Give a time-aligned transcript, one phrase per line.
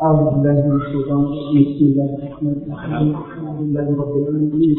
[0.00, 4.75] أعوذ بالله من الشيطان الرجيم بسم الله الرحمن الرحيم الحمد لله رب العالمين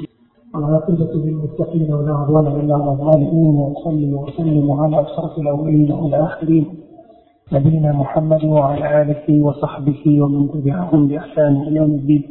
[0.55, 6.65] والعاقبة للمتقين ولا عدوان إلا على الظالمين وأصلي وأسلم على أشرف الأولين والآخرين
[7.53, 12.23] نبينا محمد وعلى آله وصحبه ومن تبعهم بإحسان إلى يوم الدين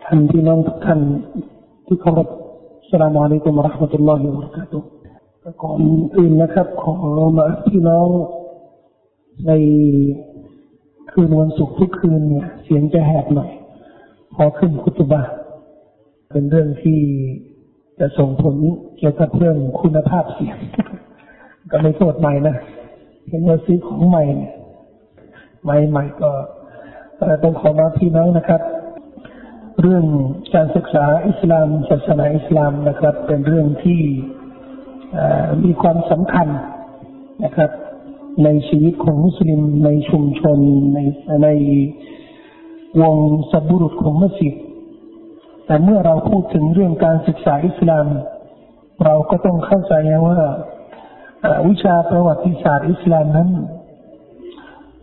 [0.00, 1.20] الحمد لله كان
[1.88, 2.26] تكرر
[2.84, 4.82] السلام عليكم ورحمة الله وبركاته
[5.62, 5.80] ก่อน
[6.16, 6.92] อื่นนะครับขอ
[7.36, 8.08] มาพี่น้อง
[9.46, 9.52] ใน
[11.12, 13.50] คืนวันศุกร์ทุกคืนเนี่ย เสียงจะแหบหน่อย
[14.34, 15.22] พอขึ้นคุตบะ
[16.30, 17.00] เป็นเรื่องที่
[17.98, 18.56] จะส่งผล
[18.98, 20.56] เกี่ยวกับเรื่องคุณภาพเสียง
[21.70, 22.56] ก็ไม่โทษใหม่นะ
[23.28, 24.52] เห็นว่าซื้อของใหม่เนี่ย
[25.64, 26.30] ใหม่ใหม่ก็
[27.42, 28.60] ต้องขอมาพี่น้องนะครับ
[29.80, 30.04] เรื่อง
[30.54, 34.00] การศึกษาอิสลามศาสนาอิสลามนะครับ เป็นเรื่องที่
[35.64, 36.48] มีความสำคัญ
[37.44, 37.70] นะครับ
[38.44, 40.58] ในชีวิตของมุสลิมในชุมชน
[40.94, 40.98] ใน
[41.42, 41.48] ใน
[43.02, 43.16] วง
[43.50, 44.54] สับบุรุษของมัสยิด
[45.66, 48.06] แต่เมื่อเราพูดถึงเรื่องการศึกษาอิสลาม
[49.04, 49.94] เราก็ต้องเข้าใจ
[50.26, 50.38] ว่า
[51.68, 53.50] วิชาประวัติศาสตร์อิสลามนั้น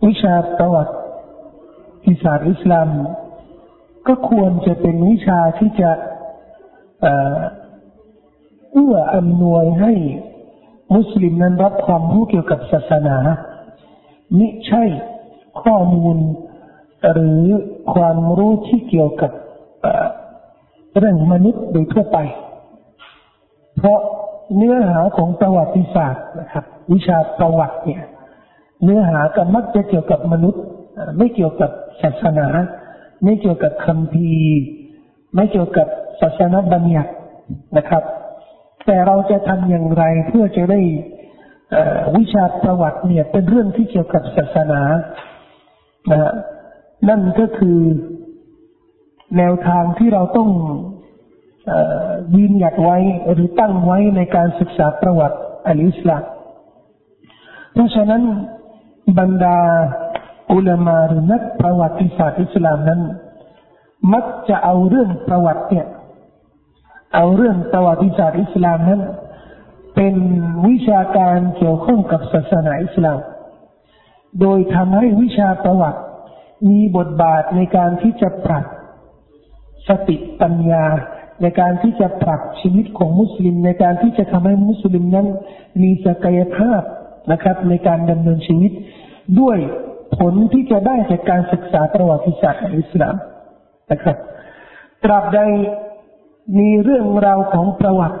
[0.06, 2.88] วิชาประวัติศาสตร์อิสลาม
[4.06, 5.90] ก็ควรจะเป็นวิชาที่จะ
[8.72, 9.92] เอื้ออำนวยให้
[10.94, 13.16] มุสลิมนั้นรับความรู้เกี่ยวกับศาสนา
[14.38, 14.84] มิใช่
[15.62, 16.16] ข้อมูล
[17.12, 17.44] หรือ
[17.94, 19.32] ความรู้ที่เกี่ยวกับ
[20.98, 22.18] เรื่องมนุษย์โดยทั่วไป
[23.76, 24.00] เพราะ
[24.56, 28.02] เนื้อหาของประวัติศาสตร์นะครับ วิชาประวัติเนี่ย
[28.82, 30.62] เนื้อหาก็มักจะเกี่ยวกับมนุษย์
[31.18, 31.70] ไม่เกี่ยวกับ
[32.02, 32.46] ศาสนา
[33.24, 34.30] ไม่เกี่ยวกับคำพี
[35.34, 35.86] ไม่เกี่ยวกับ
[36.20, 37.12] ศาสนาบัญญัติ
[37.76, 38.02] นะครับ
[38.86, 40.80] แต่เราจะทำอย่างไรเพื่อจะได้
[42.16, 44.82] วิชาประวัติเนี่ยเป็นเรื่องที่เกี่ยวกับศาสนา
[46.12, 46.32] นะ
[47.08, 47.78] นั่นก็คือ
[49.36, 50.50] แนวทางที่เราต้อง
[52.36, 52.98] ยืนหยัดไว้
[53.32, 56.24] หรือตั้งไว้ในการศึกษาประวัติอัลอิสลาม
[57.72, 58.22] เพราะฉะนั้น
[59.18, 59.58] บรรดา
[60.52, 63.00] อุลามาหรือนักประวัติศาสตร์อิสลามนั้น
[64.12, 65.86] มักจะเอาเรื่องประวัติเนี่ย
[67.14, 69.02] เอาเรื่องประวัติศาสตร์อิสลามนั้น
[69.94, 70.14] เป็น
[70.68, 73.18] วิชาการเกี่ยวข้องกับศาสนาอิสลาม
[74.40, 76.00] โดยทำให้วิชาประวัติ
[76.70, 78.64] มีบทบาทในการที่จะปรับ
[79.88, 80.84] สติปัญญา
[81.42, 85.26] ในการที่จะปรับชีวิตของมุสลิม ในการที่จะทำให้มุสลิมนั้น
[85.82, 86.82] มีศักยภาพ
[87.32, 88.72] นะครับ ในการดำเนินชีวิต
[89.40, 89.58] ด้วย
[90.18, 93.14] ผลที่จะได้จากการศึกษาประวัติศาสตร์อิสลาม
[93.92, 94.16] นะครับ
[95.04, 95.40] ตราบใด
[96.58, 98.18] มีเรื่องราวของประวัติ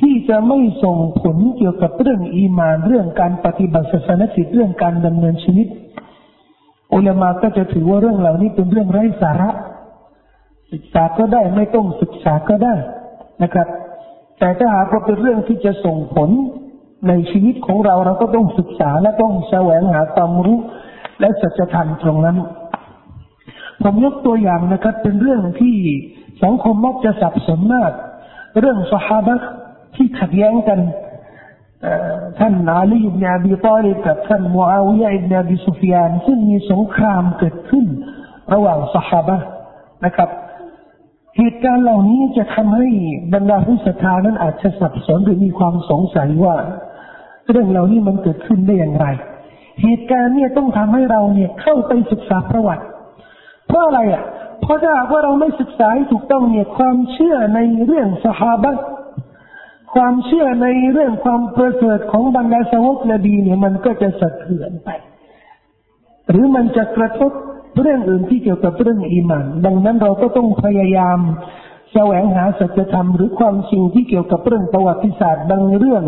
[0.00, 5.68] ที่จะไม่ส่งผลเกี่ยวกับเรื่องอีมาน เรื่องการปฏิบัติศาสนกิจเรื่องการดำเนินชีวิต
[6.94, 9.50] อุลามาก็จะถือว่าเรื่องเหล่านี้เป็นเรื่องไร้สาระ
[10.72, 12.74] ศึกษาก็ได้ไม่ต้องศึกษาก็ได้
[13.42, 13.68] นะครับ
[14.38, 16.30] แต่ถ้าหากว่าเป็นเรื่องที่จะส่งผล
[17.08, 20.58] ในชีวิตของเราเราก็ต้องศึกษาและต้องแสวงหาความรู้
[21.20, 22.36] และสัจธรรมตรงนั้น
[23.82, 25.76] ผมยกตัวอย่างนะครับเป็นเรื่องที่
[26.42, 27.92] สังคมมักจะสับสนมาก
[28.60, 29.28] เรื่องสหาย
[29.94, 30.80] ที่ขัดแย้งกัน
[32.38, 37.86] ท่านอาลีอิบนาบีตอลิบกับท่านมูอาวิยะอิบนาบีซุฟยานซึ่งมีสงครามเกิดขึ้น
[38.52, 39.30] ระหว่างสหาย
[40.04, 40.30] นะครับ
[41.38, 42.88] เหตุการณ์เหล่านี้จะทำให้
[43.34, 46.56] บรรดาผู้ศรัทธานั้นอาจจะสับสนหรือมีความสงสัยว่า
[47.50, 49.06] เรื่องเหล่านี้มันเกิดขึ้นได้อย่างไร
[49.82, 52.84] เหตุการณ์เนี่ยต้องทำให้เราเนี่ยเข้าไปศึกษาประวัติ
[53.66, 54.24] เพราะอะไรอะ
[54.60, 58.76] เพราะถ้าว่าเราไม่ศึกษาให้ถูกต้องเนี่ยความเชื่อในเรื่องสหาย
[59.94, 64.88] ความเชื่อในเรื่องความประเสริฐของบรรดาสาวกนบีเนี่ยมันก็จะสะเทือนไป
[66.30, 67.32] หรือมันจะกระทบ
[67.80, 71.18] เรื่องอื่นที่เกี่ยวกับเรื่องอีมานดังนั้นเราก็ต้องพยายาม
[71.92, 76.04] แสวงหาสัจธรรมหรือความจริงที่เกี่ยวกับเรื่องประวัติศาสตร์บางเรื่อง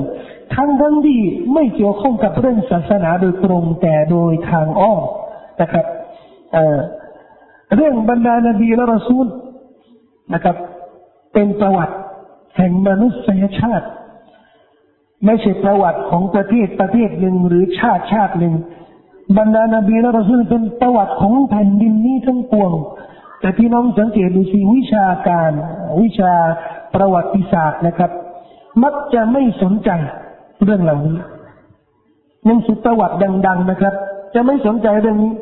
[0.54, 1.20] ทั้งทั้งที่
[1.54, 5.02] ไม่เกี่ยวข้องกับเรื่องศาสนาโดยตรงแต่โดยทางอ้อม
[5.60, 5.86] นะครับ
[6.52, 6.78] เอ่อ
[7.74, 9.26] เรื่องบรรดานบีและรอซูล
[10.34, 10.56] นะครับ
[11.34, 11.94] เป็นประวัติ
[12.56, 13.86] แห่งมนุษยชาติ
[15.24, 18.54] ไม่ใช่ประวัติของประเทศประเทศหนึ่งหรือชาติชาติหนึ่ง
[19.38, 22.72] บรรดานบีและรอซูลเป็นประวัติของแผ่นดินนี้ทั้งปวง
[23.40, 25.52] แต่พี่น้องสังเกตดูสิวิชาการ
[26.00, 26.32] วิชา
[26.94, 28.10] ประวัติศาสตร์นะครับ
[28.82, 29.90] มักจะไม่สนใจ
[30.62, 31.16] เรื่องเหล่านี้
[32.44, 33.16] หนังสือประวัติ
[33.46, 33.94] ดัง ๆนะครับ
[34.34, 35.32] จะไม่สนใจเรื่องนี้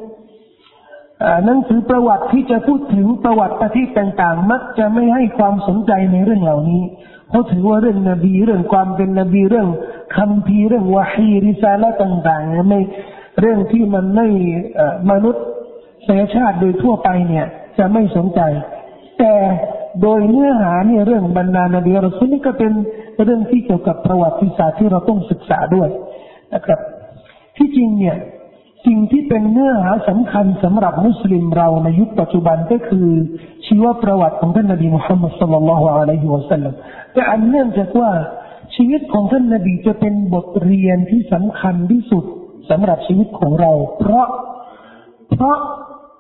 [1.45, 6.83] หนังสือประวัติที่จะพูดถึงประวัติประเทศต่างๆ มักจะไม่ให้ความสนใจในเรื่องเหล่านี้
[7.29, 9.69] เพราะถือว่าเรื่องนบีเรื่องความเป็นนบีเรื่อง
[10.17, 12.81] คำพีเรื่องวาฮีริซาละต่างๆไม่
[13.41, 14.27] เรื่องที่มันไม่
[15.11, 15.45] มนุษย์
[16.07, 17.47] สยชาติโดยทั่วไปเนี่ย
[17.79, 18.41] จะไม่สนใจ
[19.19, 19.33] แต่
[20.03, 22.73] โดยเนื้อหาเนี่ยเรื่องบรรดานบีรอสุลนี่ก็เป็น
[23.25, 25.89] เรื่องที่เกี่ยวกับประวัติศาสตร์ที่เราต้องศึกษาด้วย
[26.55, 26.81] นะครับ
[27.57, 28.17] ที่จริงเนี่ย
[28.87, 33.09] สิ่งที่เป็นเนื้อหาสำคัญสำหรับมุสลิมเราในยุคปัจจุบันก็คือ
[33.67, 36.75] ชีวประวัติของท่านนบีมุฮัมมัดสุลลัลลอฮุอะลัยฮิวะสัลลัม
[37.13, 38.11] แต่อันเนื่องจากว่า
[38.75, 42.25] ชีวิตของท่านนบีจะเป็นบทเรียนที่สำคัญที่สุด
[42.71, 44.27] สำหรับชีวิตของเรา เพราะ
[45.31, 45.57] เพราะ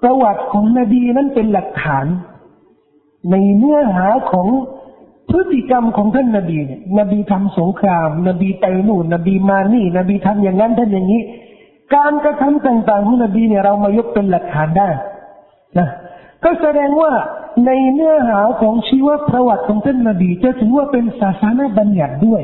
[0.03, 2.07] ประวัติของนบีนั้นเป็นหลักฐาน
[3.31, 4.49] ในเนื้อหาของ
[5.31, 6.59] พฤติกรรมของท่านนบี
[6.99, 11.23] นบีทำสงคราม นบีไปนู่นนบีมานี่ นบีทำอย่างนั้นท่านอย่างนี้
[11.95, 14.89] การกระทำต่างๆของนบีเนี่ยเรามายกเป็นหลักฐานได้
[15.79, 15.89] นะ
[16.45, 17.13] ก็แสดงว่า
[17.67, 22.43] ในเนื้อหาของชีวประวัติของท่านนบีจะถือว่าเป็นศาสนาบัญญัติด้วย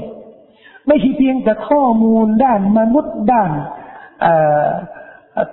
[0.86, 3.50] ไม่ใช่เพียงแต่ข้อมูลด้านมนุษย์ด้าน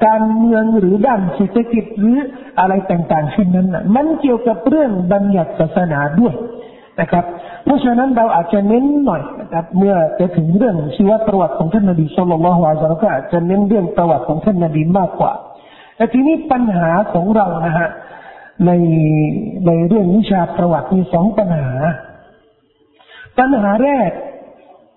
[0.06, 2.18] การเมืองหรือด้านเศรษฐกิจหรือ
[2.60, 6.34] อะไรต่างๆเช่นนั้นมันเกี่ยวกับเรื่องบัญญัติศาสนาด้วย
[7.02, 7.26] นะครับ
[7.64, 15.34] เพราะฉะนั้นเราอาจจะเน้นหน่อยนะครับ เมื่อจะถึงเรื่องชีวประวัติของท่านนบีสุลต่านละฮ์วาซาก็อาจจะเน้นเรื่องประวัติของท่านนบีมากกว่า
[15.96, 17.88] แต่ทีนี้ปัญหาของเรานะฮะ
[18.66, 18.72] ใน
[19.68, 21.70] ในเรื่องวิชาประวัติมีสองปัญหา
[23.40, 24.12] ปัญหาแรก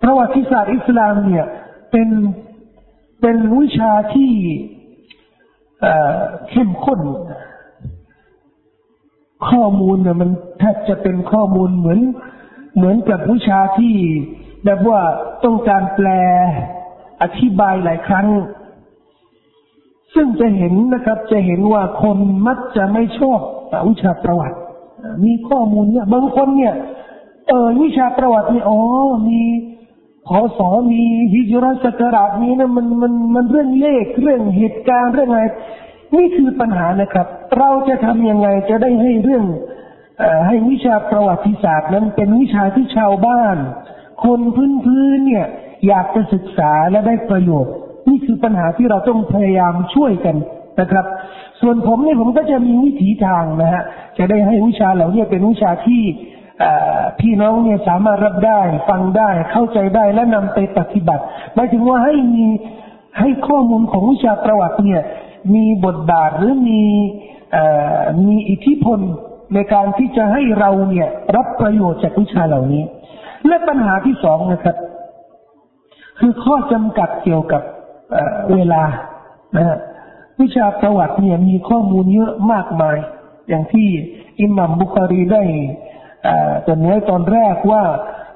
[0.02, 1.46] ประวัติศาสตร์อิสลามเนี่ย
[1.90, 2.08] เป็น
[3.20, 4.32] เป็นวิชาที่
[6.50, 7.00] เข้มข้น
[9.48, 12.00] ข้อมูลเนี่ยมันแทบจะเป็นข้อมูลเหมือน
[12.76, 13.94] เหมือนกับวิชาที่
[14.64, 15.00] แบบว่า
[15.44, 16.08] ต้องการแปล
[17.22, 18.28] อธิบายหลายครั้ง
[20.14, 23.40] ซึ่งจะเห็นนะครับ จะเห็นว่าคนมักจะไม่ชอบ
[23.88, 24.56] วิชาประวัติ
[25.24, 26.74] มีข้อมูลเนี่ย บางคนเนี่ย
[27.48, 28.78] เออวิชาประวัตินี่อ๋อ
[29.28, 29.42] มี
[30.26, 31.02] พอสอมี
[31.32, 35.44] ฮิจรัสกราบนี้นะมันมันมันเรื่องเลขเรื่องเหตุการณ์เรื่องอะไร
[36.16, 37.26] นี่คือปัญหานะครับ
[37.58, 39.44] เราจะทำยังไงจะได้ให้เรื่อง
[40.20, 43.56] อให้วิชาประวัติศาสตร์นั้นเป็นวิชาที่ชาวบ้าน
[44.24, 45.46] คนพื้นพื้นเนี่ย
[45.88, 47.72] อยากจะศึกษาและได้ประโยชน์
[48.08, 50.36] นี่คือปัญหาที่เราต้องพยายามช่วยกัน
[50.80, 51.06] นะครับ
[51.60, 53.82] ส่วนผมเนี่ยผมก็จะมีวิถีทางนะฮะ
[54.18, 56.02] จะได้ให้วิชาเหล่านี้เป็นวิชาที่
[57.20, 61.22] พี่น้องเนี่ยสามารถรับได้ฟังได้เข้าใจได้และนำไปปฏิบัติ
[61.54, 62.46] หมายถึงว่าให้มี
[63.18, 65.02] ให้ข้อมูลของวิชาประวัติเนี่ย
[65.54, 66.82] มีบทบาทหรือมี
[68.26, 69.00] มีอิทธิพล
[69.54, 72.82] ในการที่จะให้เราเนี่ย รับประโยชน์จากวิชาเหล่านี้
[73.46, 74.76] และปัญหาที่สองนะครับ
[76.18, 77.62] คือข้อจำกัดเกี่ยวกับ
[78.52, 78.82] เวลา
[79.56, 79.78] นะ
[80.40, 82.96] วิชาประวัติเนี่ยมีข้อมูลเยอะมากมาย
[83.48, 83.88] อย่างที่
[84.40, 85.42] อิหมัมบุคารีได้
[86.66, 87.82] จนไว้ตอนแรกว่า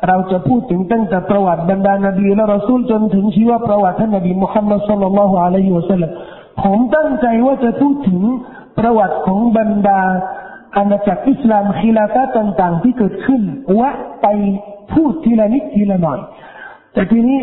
[0.09, 6.11] เราจะพูดถึงตั้งแต่ประวัติบรรดานบีและรอซูลจนถึงชีวประวัติท่านนบีมุฮัมมัดสุลลัลลอฮุอะลัยฮิวะสัลลัม
[6.63, 8.23] ผมตั้งใจว่าจะพูดถึง
[8.79, 10.01] ประวัติของบรรดา
[10.77, 13.43] อาณาจักรอิสลามคิลาฟะต่างๆ ที่เกิดขึ้น
[13.79, 13.91] วะ
[14.23, 14.27] ไป
[14.93, 16.19] พูดทีละนิดทีละหน่อย
[16.93, 17.39] แต่ทีนี้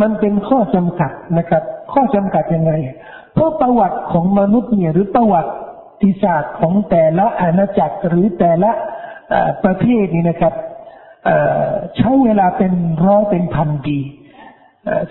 [0.00, 1.62] มันเป็นข้อจำกัดนะครับ
[1.92, 2.72] ข้อจำกัดยังไง
[3.34, 5.40] เพราะประวัติของมนุษย์เนี่ยหรือประวั
[6.02, 8.70] ติศาสตร์ของแต่ละอาณาจักรหรือแต่ละ
[9.64, 10.54] ประเทศนี้นะครับ
[11.96, 12.72] ใช้เวลาเป็น
[13.06, 13.98] ร้อยเป็นพันปี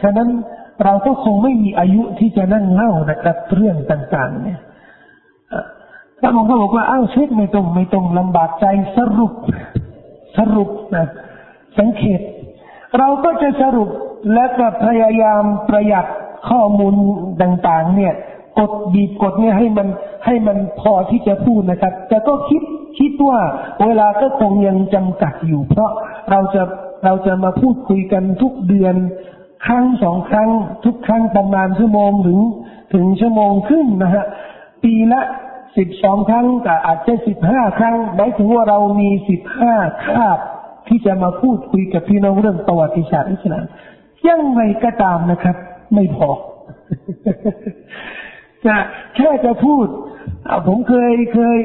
[0.01, 0.29] ฉะนั้น
[0.83, 4.59] เราก็คงไม่มีอายุที่จะนั่งเล่านะครับเรื่องต่าง ๆ เนี่ย
[6.21, 8.65] ถ้าบางคนบอกว่าอ้าวเช็คไม่ตรงไม่ตรงลำบากใจ
[8.97, 9.33] สรุป
[10.37, 11.07] สรุปนะ
[11.79, 12.19] สังเกต
[12.97, 13.89] เราก็จะสรุป
[14.33, 16.05] และก็พยายามประหยัด
[16.49, 16.93] ข้อมูล
[17.41, 18.13] ต่าง ๆ เนี่ย
[18.59, 19.87] กดบีบกดเนี่ยให้มัน
[20.25, 22.61] ให้มันพอที่จะพูดนะครับ แต่ก็คิด
[22.99, 23.39] คิดว่า
[23.83, 25.91] เวลาก็คงยังจำกัดอยู่ เพราะ
[26.31, 26.63] เราจะ
[27.05, 28.95] เราจะมาพูดคุยกันทุกเดือน
[29.65, 30.49] ครั้งสองครั้ง
[30.85, 32.39] ทุกครั้งประมาณชั่วโมงถึง
[32.93, 34.25] ถึงชั่วโมงครึ่งนะฮะ
[34.83, 35.21] ปีละ
[35.77, 39.73] สิบสองครั้งแต่อาจจะสิบห้าครั้งหมายถึงว่าเรามีสิบห้า
[40.05, 40.39] คาบ
[40.87, 43.65] ที่จะมาพูดคุยกับพี่น้องเรื่องประวัติศาสตร์อิสลาม
[44.27, 45.55] ยังไงก็ตามนะครับ
[45.93, 46.29] ไม่พอ
[48.65, 48.75] จะ
[49.15, 49.85] แค่จะพูด
[50.67, 51.57] ผมเคยเคย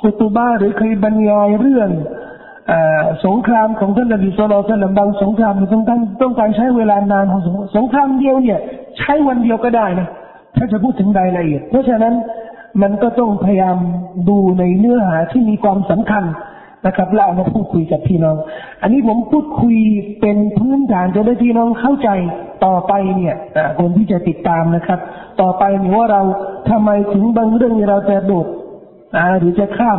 [0.00, 1.90] คุตุบ้าหรือเคยบรรยายเรื่อง
[3.26, 7.40] สงครามของท่านนบีสุลต่านบางสงครามต้องการต้องการใช้เวลานานของ
[7.76, 8.58] สงครามเดียวเนี่ย
[8.98, 10.08] ใช้วันเดียวก็ได้นะ
[10.56, 12.14] ถ้าจะพูดถึงรายละเอียดเพราะฉะนั้น
[12.82, 13.76] มันก็ต้องพยายาม
[14.28, 16.24] ดูในเนื้อหาที่มีความสำคัญ
[16.86, 18.36] นะครับแล้วเอามาพูดคุยกับพี่น้อง
[18.82, 19.76] อันนี้ผมพูดคุย
[20.20, 22.08] เป็นพื้นฐานจะได้พี่น้องเข้าใจ
[22.64, 23.34] ต่อไปเนี่ย
[23.78, 25.00] คนที่จะติดตามนะครับ
[25.40, 26.22] ต่อไปเนี่ยว่าเรา
[26.70, 28.46] ทำไมถึงบางเรื่องเราจะโดด
[29.38, 29.92] หรือจะข้า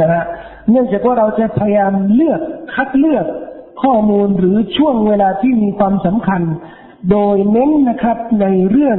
[0.00, 0.24] นะฮะ
[0.70, 2.40] เนื่องจากว่าเราจะพยายามเลือก
[2.74, 3.26] คัดเลือก
[3.82, 6.42] ข้อมูลหรือช่วงเวลาที่มีความสำคัญ
[7.10, 8.98] โดยเน้นนะครับในเรื่อง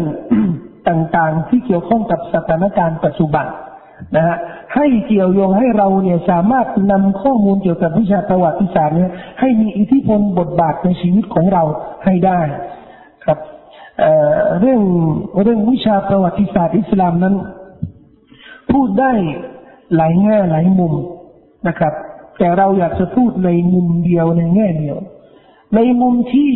[0.90, 3.46] ต่างๆ ที่เกี่ยวข้องกับสถานการณ์ปัจจุบัน
[4.16, 4.38] นะฮะ
[4.76, 11.64] ให้เกี่ยวโยงให้เราเนี่ยสามารถนำข้อมูลเกี่ยวกับวิชาประวัติศาสตร์เนี่ยให้มีอิทธิพลบทบาทในชีวิตของเรา
[12.06, 12.42] ให้ได้
[13.26, 13.40] ครับ
[14.00, 14.82] เเรื่อง
[15.42, 17.36] เรื่องวิชาประวัติศาสตร์อิสลามนั้น
[18.72, 19.12] พูดได้
[19.96, 20.94] หลายแง่หลายมุม
[21.68, 21.94] นะครับ
[22.38, 24.98] แต่เราอยากจะพูดในมุมเดียวในแง่เดียว
[25.76, 26.52] ในมุมที่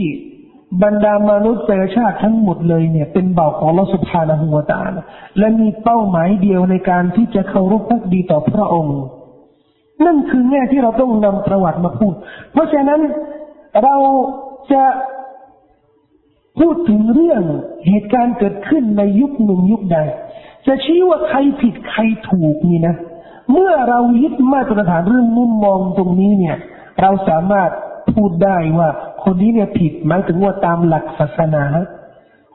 [0.83, 4.81] บรรดามนุษยชาติทั้งหมดเลยเนี่ย เป็นเบาของลอสุภาณหัวตา
[5.37, 8.99] และมีเป้าหมายเดียวในการที่จะเคารพพักดีต่อพระองค์
[10.05, 12.13] นั่นคือแง่ที่เราต้องนำประวัติมาพูด
[12.51, 13.01] เพราะฉะนั้น
[13.83, 13.95] เรา
[14.71, 14.83] จะ
[16.59, 17.41] พูดถึงเรื่อง
[17.87, 19.97] เหตุการณ์เกิดขึ้นในยุคหนึ่งยุคใด
[20.67, 22.95] จะชี้ว่าใครผิดใครถูกนี่นะ
[23.51, 26.57] เมื่อเรายึดมาตรฐานเรื่องมุมมองตรงนี้เนี่ย
[27.01, 27.69] เราสามารถ
[28.13, 28.89] พูดได้ว่า
[29.23, 31.63] คนนี้เนี่ยผิดหมายถึงว่าตามหลักศาสนา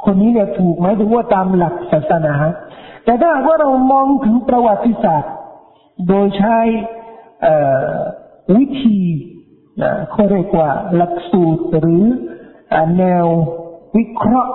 [0.04, 2.34] คนนี้เนี่ยถูกหมายถึงว่าตามหลักศาสนา
[3.04, 5.32] แต่ถ้าว่าเรามองถึงประวัติศาสตร์
[6.08, 6.58] โดยใช้
[8.56, 9.00] วิธี
[10.10, 12.04] เขาเรียกว่าหลักสูตรหรือ
[12.98, 13.26] แนว
[13.96, 14.52] วิเคราะห์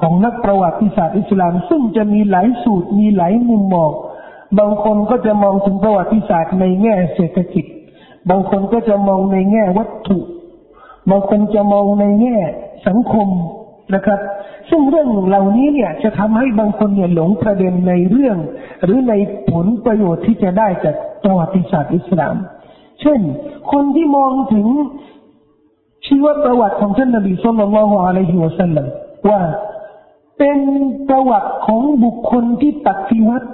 [0.00, 3.90] ของนักประวัติศาสตร์อิสลาม ซึ่งจะมีหลายสูตรมีหลายมุมมอง
[4.58, 7.64] บางคนก็จะมองถึงประวัติศาสตร์ในแง่เศรษฐกิจ
[8.30, 10.18] บางคนก็จะมองในแง่วัตถุ
[11.10, 12.36] บางคนจะมองในแง่
[12.86, 13.28] สังคม
[13.94, 14.20] นะครับ
[14.70, 18.36] ซึ่งเรื่องเหล่านี้เนี่ยจะทำให้บางคนเนี่ยหลงประเด็นในเรื่อง
[18.84, 19.14] หรือใน
[19.50, 22.36] ผลประโยชน์ที่จะได้จากประวัติศาสตร์อิสลาม
[23.00, 23.20] เช่น
[23.72, 24.66] คนที่มองถึง
[26.06, 28.86] ชีวประวัติของท่านนบีสุลต่านละฮ์อะลัยฮิวะสัลลัม
[29.30, 29.40] ว่า
[30.38, 30.58] เป็น
[31.08, 33.48] ประวัติของบุคคลที่ปฏิวัติ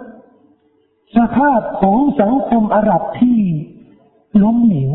[1.17, 3.39] สภาพของสังคมอาหรับที่
[4.43, 4.93] ล้มเหลว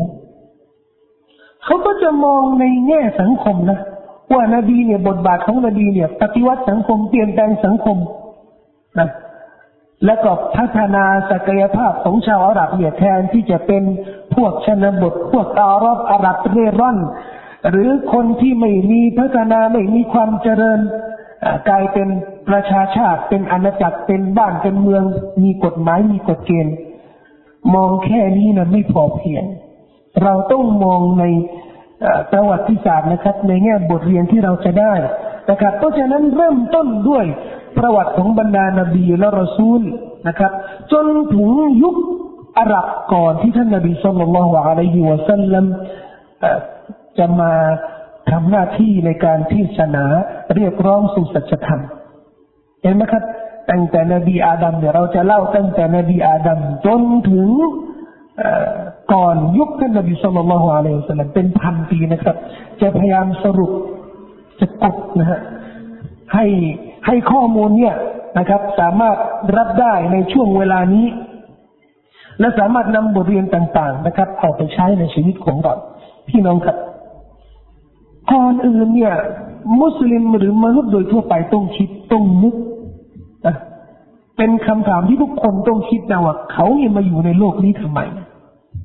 [1.64, 3.78] เขาก็จะมองในแง่สังคมนะ
[4.32, 7.98] ว่านาบีเนี่ยบทบาทของนบีเนี่ย ปฏิวัติสังคมเปลี่ยนแปลงสังคม
[8.98, 9.08] นะ
[10.04, 13.82] แล้วก็พัฒนาศักยภาพของชาวอาหรับเนี่ยแทนที่จะเป็น
[14.34, 16.98] พวกชนบทพวกอาหรับอาหรับเร่ร่อน
[17.70, 20.80] หรือคนที่ไม่มีพัฒนาไม่มีความเจริญ
[21.68, 22.08] กลายเป็น
[22.48, 25.02] ประชาชาติเป็นอาณาจักรเป็นบ้านเป็นเมือง
[25.42, 26.74] มีกฎหมายมีกฎเกณฑ์
[27.74, 29.44] มองแค่นี้นะไม่พอเพียง
[30.22, 31.24] เราต้องมองใน
[32.32, 34.94] ประวัติศาสตร์นะครับ ในแง่บทเรียนที่เราจะได้
[35.50, 37.24] นะครับ เพราะฉะนั้นเริ่มต้นด้วย
[37.78, 39.80] ประวัติของบรรดานาบีและรอซูล
[40.28, 40.52] นะครับ
[40.92, 41.50] จนถึง
[41.82, 41.96] ยุค
[42.58, 45.64] อาหรับก่อนที่ท่านนาบีสุลต่านละฮ์อะลัยฮิวะสัลลัม
[47.18, 47.52] จะมา
[48.30, 50.04] ทำหน้าที่ในการที่ศนา
[50.54, 51.82] เรียกร้องสู่สัจธรรม
[52.82, 53.24] เห็นไหมครับ
[53.70, 57.48] ตั้งแต่นบีอาดัมเนี่ยเราจะเล่าตั้งแต่นบีอาดัมจนถึง
[59.12, 62.36] ก่อนยุคท่านนบีสุลต่านละฮ์อะลัยฮิสลามเป็นพันปีนะครับ
[62.80, 63.72] จะพยายามสรุป
[64.60, 65.40] จะกดนะฮะ
[66.34, 66.46] ให้
[67.06, 67.94] ให้ข้อมูลเนี่ย
[68.38, 69.16] นะครับ สามารถ
[69.56, 71.06] รับได้ในช่วงเวลานี้
[72.40, 75.74] และสามารถนำบทเรียนต่าง ๆ นะครับเอาไปใช้ในชีวิตของเรา
[76.28, 76.76] พี่น้องครับ
[78.32, 79.14] ก่อนอื่นเนี่ย
[79.80, 82.54] มุสลิมหรือมนุษย์โดยทั่วไปต้องคิดต้องนึก
[84.36, 88.00] เป็นคำถามที่ทุกคนต้องคิดนะว่าเขาเนี่ยมาอยู่ในโลกนี้ทำไม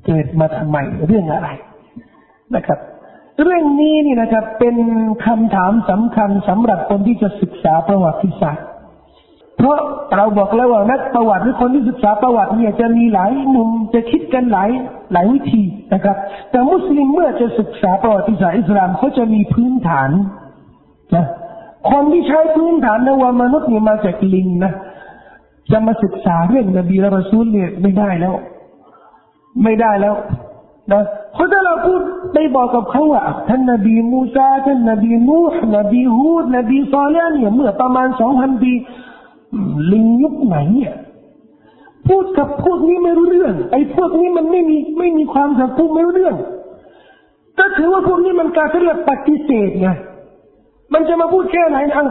[0.06, 1.50] เกิดมาทำไมเรื่องอะไร
[2.56, 2.80] นะครับ
[3.44, 4.76] เรื่องนี้นี่นะครับ เป็น
[5.26, 8.66] คำถามสำคัญสำหรับคนที่จะศึกษาประวัติศาสตร์
[9.58, 9.78] เพราะ
[10.18, 14.70] เราบอกแล้วว่านักประวัติหรือคนที่ศึกษาประวัติเนี่ยจะมีหลายมุมจะคิดกันหลาย
[15.14, 16.16] หลายวิธีนะครับ
[16.50, 20.10] แต่มุสลิมเมื่อจะศึกษาประวัติศาสตร์อิสลามเขาจะมีพื้นฐาน
[21.16, 21.26] นะ
[21.92, 24.74] คนที่ใช้พื้นฐานในว่ามนุษย์เนี่ยมาจากลิงนะ
[25.72, 28.34] จะมาศึกษาเรื่องนบีละรอซูลเนี่ยไม่ได้แล้ว
[29.64, 30.16] ไม่ได้แล้ว
[30.92, 31.04] นะ
[31.34, 32.02] เพราะถ้าเราพูด
[32.34, 38.74] ไปบอกกับเขาว่าท่านนบีมูซาท่านนบีนูห์นบีฮูดนบีซอลเนี่ยเมื่อประมาณสองพันปี
[39.92, 40.94] ลิงยุคไหนเนี่ย
[42.08, 46.36] พูดกับพวกนี้ไม่รู้เรื่อง ไอ้พวกนี้มันไม่มีไม่มีความสัมพันธ์ไม่รู้เรื่อง
[47.60, 49.90] ก็ถือว่าพวกนี้มันการเรียกปฏิเสธไง
[50.94, 52.06] มันจะมาพูดแค่ไหนนะ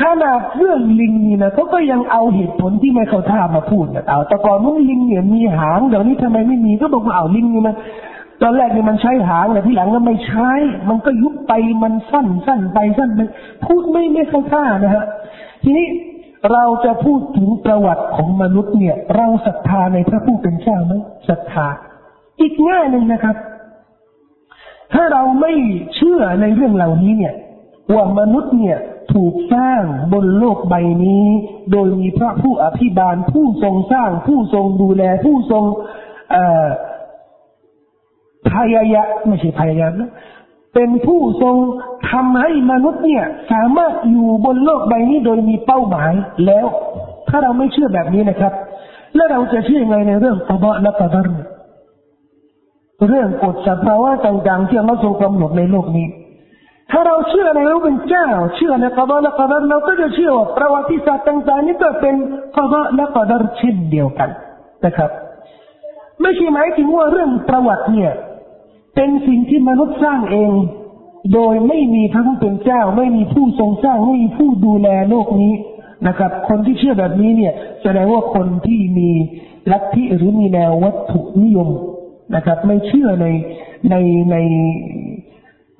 [0.00, 7.74] ขนาดเรื่องลิงนี่นะเขาก็ยังเอาเหตุผลที่ไม่เข้าท่ามาพูดนะเอาแต่ก่อนนู้นลิงเนี่ยมีหางเดี๋ยวนี้ทำไมไม่มีก็บอกว่าเอาลิงนี่มัน
[8.42, 10.50] ตอนแรกเนี่ยมันใช้หางแต่ที่หลังก็ไม่ใช้
[10.88, 13.20] มันก็ยุบไปมันสั้นสั้นไปสั้นไป
[13.64, 15.04] พูดไม่ไม่เข้าท่านะฮะ
[15.62, 15.86] ทีนี้
[16.52, 20.92] เราจะพูดถึงประวัติของมนุษย์เนี่ย เราศรัทธาในพระผู้เป็นเจ้าไหม
[21.28, 21.66] ศรัทธา
[22.40, 23.36] อีกง่ายหนึ่งนะครับ
[24.92, 25.52] ถ้าเราไม่
[25.94, 27.34] เชื่อในเรื่องเหล่านี้เนี่ย
[27.94, 28.78] ว่ามนุษย์เนี่ย
[29.14, 29.82] ถูกสร้าง
[30.12, 31.24] บนโลกใบนี้
[31.72, 35.64] โดยมีพระผู้อภิบาล ผู้ทรงสร้าง ผู้ทรงดูแล ผู้ทรง
[38.52, 40.10] พยายะไม่ใช่พยายามนะ
[40.74, 41.56] เป็นผู้ทรง
[42.10, 46.12] ทำให้มนุษย์เนี่ย สามารถอยู่บนโลกใบนี้โดยมีเป้าหมาย
[46.46, 46.66] แล้ว
[47.28, 48.52] ถ้าเราไม่เชื่อแบบนี้นะครับ
[49.14, 51.28] แล้วเราจะเชื่อไงในเรื่องตบะและกดร
[53.08, 56.06] เรื่องกฎสภาวะต่างๆที่เราทรงกำหนดในโลกนี้
[56.90, 62.14] ถ้าเราเชื่อในพระเป็นเจ้า เชื่อในกบะและกดรเราก็จะเชื่อว่าประวัติศาสตร์ต่างๆนี้ก็เป็น
[62.56, 64.30] กบะและกดรเช่นเดียวกัน
[64.84, 65.10] นะครับ
[66.22, 68.12] ไม่ใช่หมายถึงว่าเรื่องประวัติเนี่ย
[68.94, 70.52] เป็นสิ่งที่มนุษย์สร้างเอง
[71.34, 75.52] โดยไม่มีพระผู้เป็นเจ้า ไม่มีผู้ทรงสร้างไม่มีผู้ดูแลโลกนี้
[76.06, 79.10] นะครับ คนที่เชื่อแบบนี้เนี่ยแสดงว่าคนที่มี
[79.72, 81.68] ลัทธิหรือมีแนววัตถุนิยม
[82.34, 83.26] นะครับ ไม่เชื่อใน
[83.90, 83.94] ใน
[84.30, 84.36] ใน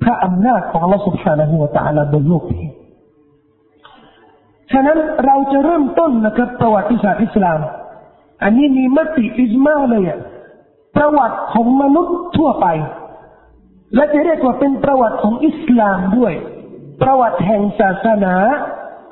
[0.03, 2.67] พระอำนาจของเระสุภาณหัวตาลาบนโลกนี้
[4.73, 7.61] ฉะนั้นเราจะเริ่มต้นนะครับประวัติศาสตร์อิสลาม
[8.43, 10.05] อันนี้มีมติอิสมาเลย
[10.97, 12.67] ประวัติของมนุษย์ทั่วไป
[13.95, 16.35] และจะเรียกว่าเป็นประวัติของอิสลามด้วย
[17.03, 18.35] ประวัติแห่งศาสนา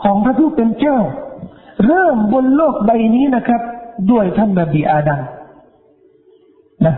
[0.03, 0.99] ของพระผู้เป็นเจ้า
[1.87, 3.61] เริ่มบนโลกใบนี้นะครับ
[4.11, 5.21] ด้วยท่านนบีอาดัม
[6.87, 6.95] นะ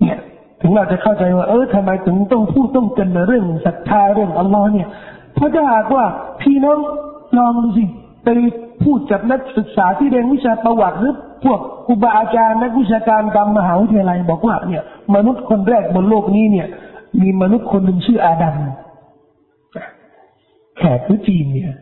[0.00, 0.18] เนี่ย
[0.60, 4.88] ถึงเราจะเข้าใจว่าเออทำไมถึงต้องพูดต้องกันเรื่องศรัทธาเรื่องอัลลอฮ์เนี่ย
[5.34, 6.04] เพราะถ้าหากว่า
[6.42, 6.78] พี่น้อง
[7.38, 7.84] ลองดูสิ
[8.24, 8.28] ไป
[8.84, 11.14] พูดกับนักศึกษาที่เรียนวิชาประวัติหรือ
[11.44, 16.68] พวกครูบาอาจารย์นักวิชาการตามมหาวิทยาลัยบอกว่าเนี่ย มนุษย์คนแรกบนโลกนี้เนี่ย
[17.20, 18.56] มีมนุษย์คนหนึ่งชื่ออาดัม
[20.76, 21.72] แขกหรือจีนเนี่ย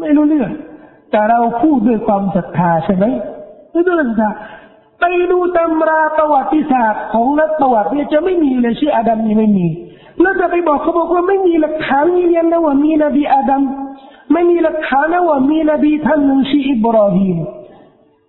[0.00, 0.50] ไม่รู้เรื่อง
[1.10, 3.04] แต่เราพูดด้วยความศรัทธาใช่ไหม
[3.72, 4.30] ไม่ด้วยศรัทธา
[5.00, 9.66] ไปดูตำราประวัติศาสตร์ของนักประวัติเนี่ยจะไม่มีเลยชื่ออาดัมนี่ไม่มี
[10.20, 13.62] แล้วจะไปบอกเขาบอกว่าไม่มีหลักฐานยืนยันนะว่ามีนบีอาดัม
[14.32, 17.36] ไม่มีหลักฐานนะว่ามีนบีท่านหนึ่งชื่ออิบราฮิม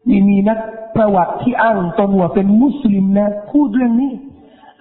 [0.10, 0.60] นี่มีนัก
[0.96, 4.12] ประวัติที่อ้างตนว่าเป็นมุสลิมนะ พูดเรื่องนี้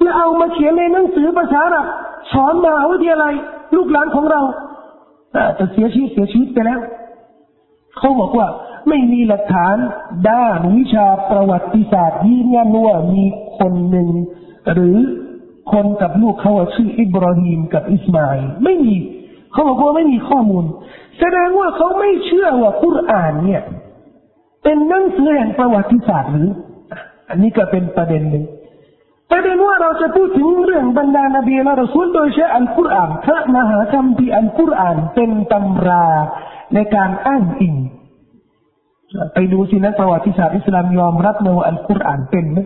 [0.01, 1.87] แล้วเอามาเขียนในหนังสือภาษาอับ
[2.33, 3.35] สอนมาวิทยาลัย
[3.77, 4.43] ลูกหลานของเรา
[5.33, 6.81] แต่เสียชีวิตเสียชีวิตไปแล้ว
[7.99, 8.47] เขาบอกว่า
[8.89, 9.77] ไม่มีหลักฐาน
[10.31, 13.25] ด้านวิชาประวัติศาสตร์ยืนยันว่ามี
[13.59, 14.09] คนหนึ่ง
[14.73, 14.97] หรือ
[15.73, 18.97] คนกับลูกเขาชื่ออิบราฮิมกับอิสมาอิลไม่มี
[19.53, 20.65] เขาบอกว่าไม่มีข้อมูล
[21.21, 23.63] แสดงว่าเขาไม่เชื่อว่าคุรานเนี่ย
[24.63, 26.49] เป็นหนังสือแห่งประวัติศาสตร์หรือ
[27.31, 28.45] อันนี้ก็เป็นประเด็นหนึ่ง
[29.31, 36.07] ประเด็นว่าเราจะพูดถึงเรื่องบรรดานบีและรอซูลโดยใช้อัลกุรอานพระมหาคัมภีร์อัลกุรอานเป็นตำรา
[36.75, 37.75] ในการอ้างอิง
[39.35, 42.59] ไปดูสินะประวัติศาสตร์อิสลามยอมรับในว่าอัลกุรอานเป็นไหม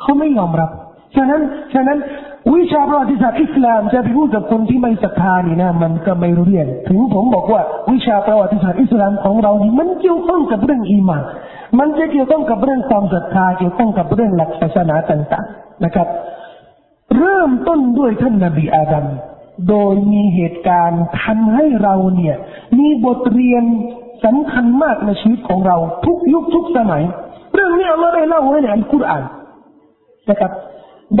[0.00, 0.70] เขาไม่ยอมรับ
[1.16, 1.40] ฉะนั้น
[1.74, 1.98] ฉะนั้น
[2.54, 11.22] วิชาประวัติศาสตร์อิสลามจะไปพูดกับคนที่ไม่ศรัทธานี่นะมันก็ไม่รู้เรื่องถึงผมบอกว่าวิชาประวัติศาสตร์อิสลามของเรานี่มันเกี่ยวข้องกับเรื่องอีมาน
[11.78, 16.08] มันจะเกี่ยวข้องกับเรื่องความศรัทธาเกี่ยวข้องกับเรื่องหลักศาสนาต่าง ๆ นะครับ
[17.18, 19.06] เริ่มต้นด้วยท่านนบีอาดัม
[19.68, 22.36] โดยมีเหตุการณ์ทำให้เราเนี่ย
[22.78, 23.64] มีบทเรียน
[24.24, 25.76] สำคัญมากในชีวิตของเรา
[26.06, 27.02] ทุกยุคทุกสมัย
[27.54, 29.24] เรื่องนี้เราได้เล่าไว้ในอัลกุรอาน
[30.30, 30.52] นะครับ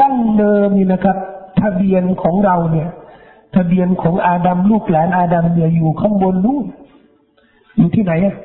[0.00, 1.16] ดั้งเดิมนี่นะครับ
[1.60, 2.88] ทะเบียนของเราเนี่ย
[3.56, 6.64] ทะเบียนของอาดัมลูกหลานอาดัมเนี่ยอยู่ข้างบนนู่น
[7.76, 8.36] อยู่ที่ไหนอะ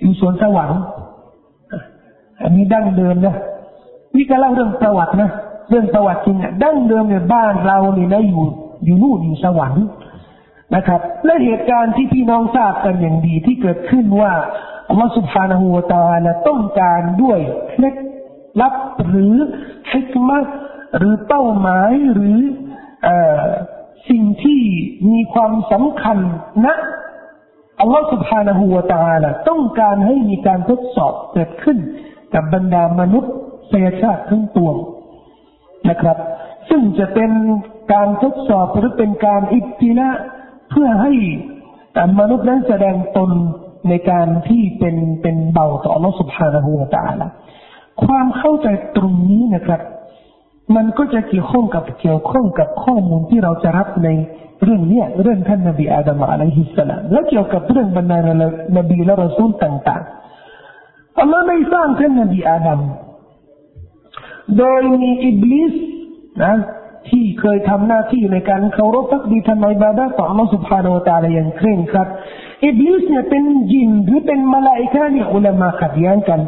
[0.00, 0.80] อยู่สวนสวรรค์
[2.42, 3.36] อันนี้ดั้งเดิมนะ
[4.16, 5.30] นี่ก็เล่าเรื่องประวัตินะ
[5.70, 8.44] เรื่องประวัติจริงอะดั้งเดิมเนี่ยบ้านเราเนี่ยนะอยู่
[8.84, 9.84] อยู่นู่นอยู่สวรรค์
[10.74, 14.32] นะครับ และเหตุการณ์ที่พี่น้องทราบกันอย่างดีที่เกิดขึ้นว่า
[14.88, 17.38] อัลลอฮฺสุบฮานาหูวตาละต้องการด้วย
[17.70, 17.94] เคล็ด
[18.60, 18.74] ลับ
[19.08, 19.34] หรือ
[19.92, 20.38] ฮิกมะ
[20.96, 22.38] หรือเป้าหมายหรือ
[23.06, 23.08] อ
[24.10, 24.60] สิ่งที่
[25.12, 26.18] มีความสำคัญ
[26.66, 26.76] นะ
[27.80, 31.78] อัลลอฮฺสุบภาะหัวตาล่ะต้องการให้มีการทดสอบเกิดขึ้น
[32.34, 33.32] กับบรรดามนุษย์
[33.68, 34.70] เสยชาติทั้งตัว
[35.88, 36.18] นะครับ
[36.70, 37.30] ซึ่งจะเป็น
[37.92, 40.08] การทดสอบหรือเป็นการอิจติละ
[40.70, 41.12] เพื่อให้
[42.20, 43.30] มนุษย์นั้นแสดงตน
[43.88, 47.26] ในการที่เป็นเป็นเบาต่ออัลลอฮฺสุบฮานะฮูวตาละ
[48.04, 49.80] ความเข้าใจตรงนี้นะครับ
[50.74, 54.08] มันก็จะเกี่ยวข้องกับเกี่ยวข้องกับข้อมูลที่เราจะรับใน
[54.62, 58.34] เรื่องเนี้ยเรื่องท่านนบีอาดัมอะลัยฮิสสลามและเกี่ยวกับเรื่องบรรดาละ
[58.78, 62.80] นบีและรอซูลต่างๆอัลลอฮ์ไม่สร้างท่านนบีอาดัม
[64.58, 65.72] โดยมีอิบลิส
[66.44, 66.54] นะ
[67.08, 72.08] ที่เคยทำหน้าที่ในการเคารพพักดีทำไมบาดาต่ออัลลอฮ์สุบฮานาอัตาลาอย่างเคร่งครัด
[72.66, 76.40] อิบลิสเนี่ยเป็นยินหรือเป็นมาลาอิกะเนี่ยอุลามะขัดแย้งกัน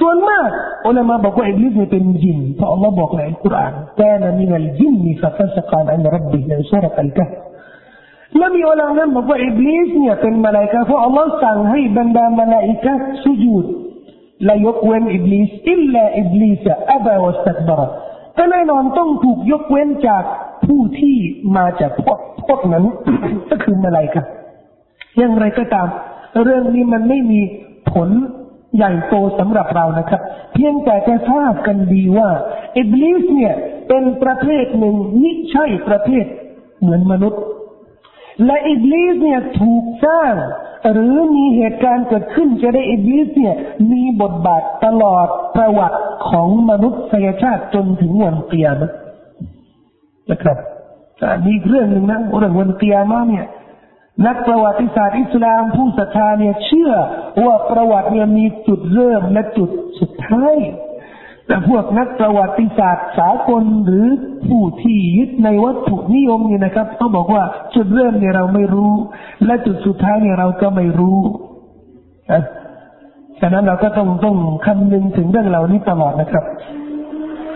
[0.00, 0.48] ส่วนมาก
[0.86, 7.24] อุลามะบอกว่าอิบลิสเนี่ยเป็นยินเพราะอัลลอฮ์บอกในอัลกุรอานกานะมินัลจินฟะฟัสกานอันรับบิในสุรอัลกะ
[8.36, 13.66] แล้วมีอุลามะบอกว่าอิบลิสเนี่ยเป็นมาลาอิกะเพราะอัลลอฮ์สั่งให้บรรดามาลาอิกะสุญูด
[14.44, 17.80] และยกเว้นอิบลิสإلا إبليس أبى واستكبر
[18.38, 20.24] ก็แน่นอนต้องถูกยกเว้นจาก
[20.66, 21.16] ผู้ที่
[21.56, 22.84] มาจากพวกพวกนั้น
[23.50, 24.22] ก็คือมาลาอิกะ
[25.18, 25.88] อย่างไรก็ตาม
[26.42, 27.40] เรื่องนี้มันไม่มี
[27.92, 28.08] ผล
[28.76, 30.20] ใหญ่โตสำหรับเรานะครับ
[30.54, 32.28] เพียงแต่จะทราบกันดีว่า
[32.76, 33.54] อิบลิสเนี่ย
[33.88, 36.24] เป็นประเภทหนึ่งไม่ใช่ประเภท
[36.80, 37.42] เหมือนมนุษย์
[38.44, 40.34] และอิบลิสเนี่ยถูกสร้าง
[40.92, 43.56] หรือมีเหตุการณ์เกิดขึ้นจะได้อิบลิสเนี่ย
[43.92, 45.98] มีบทบาทตลอดประวัติ
[46.30, 48.78] ของมนุษยชาติจนถึงวันกิยามะฮ์
[50.30, 50.58] นะครับ
[51.46, 53.46] มีเรื่องหนึ่งนะเรื่องวันเกียรติเนี่ย
[54.26, 56.92] นักประวัติศาสตร์อิสลามผู้ศรัทธาเนี่ยเชื่อ
[57.44, 60.56] ว่าประวัติเนี่ยมีจุดเริ่มและจุดสุดท้าย
[61.46, 64.06] แต่พวกนักประวัติศาสตร์สากลหรือ
[64.46, 67.42] ผู้ที่ยึดในวัตถุนิยมเนี่ยนะครับเขาบอกว่า
[67.74, 68.92] จุดเริ่มเนี่ยเราไม่รู้
[69.46, 71.18] และจุดสุดท้ายเนี่ยเราก็ไม่รู้
[73.40, 76.44] ฉะนั้นเราก็ต้องต้องคำนึงถึงเรื่องเหล่านี้ตลอดนะครับ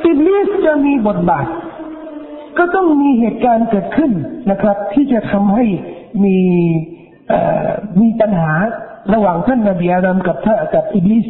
[0.04, 1.46] อิบลิสจะมีบทบาท
[2.58, 4.10] ก็ต้องมีเหตุการณ์เกิดขึ้น
[4.50, 5.64] นะครับ ที่จะทำให้
[6.23, 6.37] มี
[8.01, 8.51] มีปัญหา
[9.13, 11.27] ระหว่างท่านนบีอาดัมกับท่ากับอิบลิส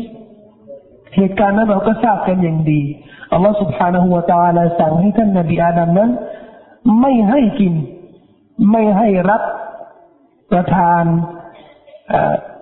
[1.15, 2.81] เหตุการณ์นั้นเราก็ทราบกันอย่างดี
[3.31, 6.09] อัลลอฮฺ سبحانه และ تعالى สั่งให้ท่านนบีอาดัมนั้น
[6.99, 7.73] ไม่ให้กิน
[8.71, 9.41] ไม่ให้รับ
[10.51, 11.03] ประทาน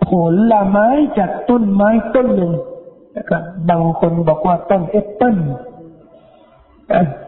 [0.08, 0.10] ผ
[0.52, 2.54] ลไม้จากต้นไม้ต้นหนึ่ง
[3.18, 5.38] นะครับบางคนบอกว่าต้นแอปเปิ้ล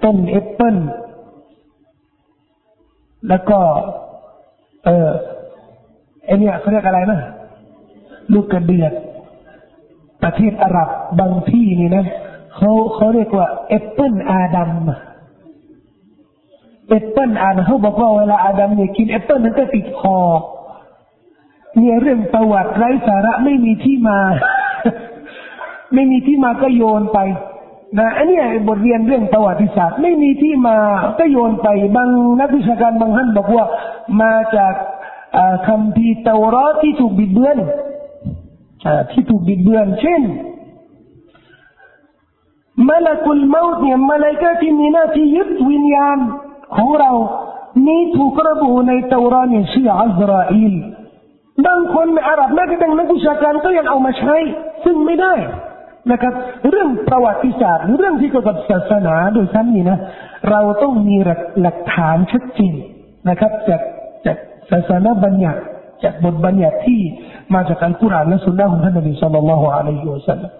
[0.03, 0.75] ต้นแอปเปิ้ล
[3.29, 3.59] แล้วก็
[4.88, 5.10] เออ
[6.24, 7.20] ไอเนี่ยเขาเรียกอะไรนะ
[8.32, 8.92] ลูกกระเดือด
[10.22, 10.88] ประเทศอาหรับ
[11.20, 12.04] บางที่นี่นะ
[12.56, 14.70] เขาเขาเรียกว่าแอปเปิลอาดัม
[16.88, 20.18] แอปเปิลอาดัมเขาบอกว่าเวลาอาดัมเนี่ยกินแอปเปิลนั้นก็ติดคอ
[21.76, 24.18] เนี่ยเรื่องประวัติไร้สาระไม่มีที่มา
[25.94, 27.18] ไม่มีที่มาก็โยนไป
[27.96, 30.76] นะอันนี้บทเรียนเรื่องประวัติศาสตร์ ไม่มีที่มา
[31.18, 32.08] ก็โยนไปบาง
[32.40, 33.64] นักวิชาการบางท่านบอกว่า
[34.20, 34.74] มาจาก
[35.66, 37.58] คำพีเตารอที่ถูกบิดเบือน
[39.10, 40.22] ที่ถูกบิดเบือน เช่น
[42.88, 46.18] มาลากุลเมาต์เนี่ยมาลายกาที่มีหน้าที่ยึดวิญญาณ
[46.76, 47.10] ของเรา
[47.86, 50.74] นี่ถูกระบุในเตารอเนี่ยชื่ออัลราอิล
[51.66, 54.36] บางคนในอาหรับแม้กระทั่งนักวิชาการก็ยังเอามาใช้
[54.84, 55.34] ซึ่งไม่ได้
[56.12, 56.32] นะครับ
[56.70, 59.98] เรื่องประวัติศาสตร์เรื่องที่เกี่ยวกับศาสนาโดยทั้งนี้นะ
[60.50, 61.16] เราต้องมี
[61.60, 62.74] หลักฐานชัดเจน
[63.28, 63.82] นะครับ จาก
[64.26, 64.36] จาก
[64.70, 65.60] ศาสนาบัญญัติ
[66.04, 67.00] จากบทบัญญัติที่
[67.54, 70.50] มาจากอัลกุรอานและสุนนะของท่านนบีสุลต่านละฮ์อะลัยฮิวะสัลลัม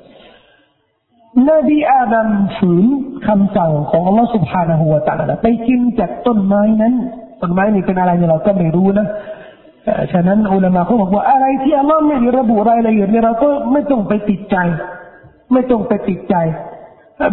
[1.51, 2.87] นบีอาดัมฝืน
[3.27, 6.95] คำสั่งของอัลลอฮ์สุบฮานะหูวาตาลไปกินจากต้นไม้นั้น
[7.43, 9.07] ต้นไม้นี่เป็นอะไรเนี่ยเราก็ไม่รู้นะ
[10.13, 14.57] ฉะนั้นอุลามะเขาบอกว่าอะไรที่อัลลอฮ์ไม่ได้ระบุรายละเอียดเนี่ยเราก็ไม่ต้องไปติดใจ
[15.53, 16.35] ไม่ต้องไปติดใจ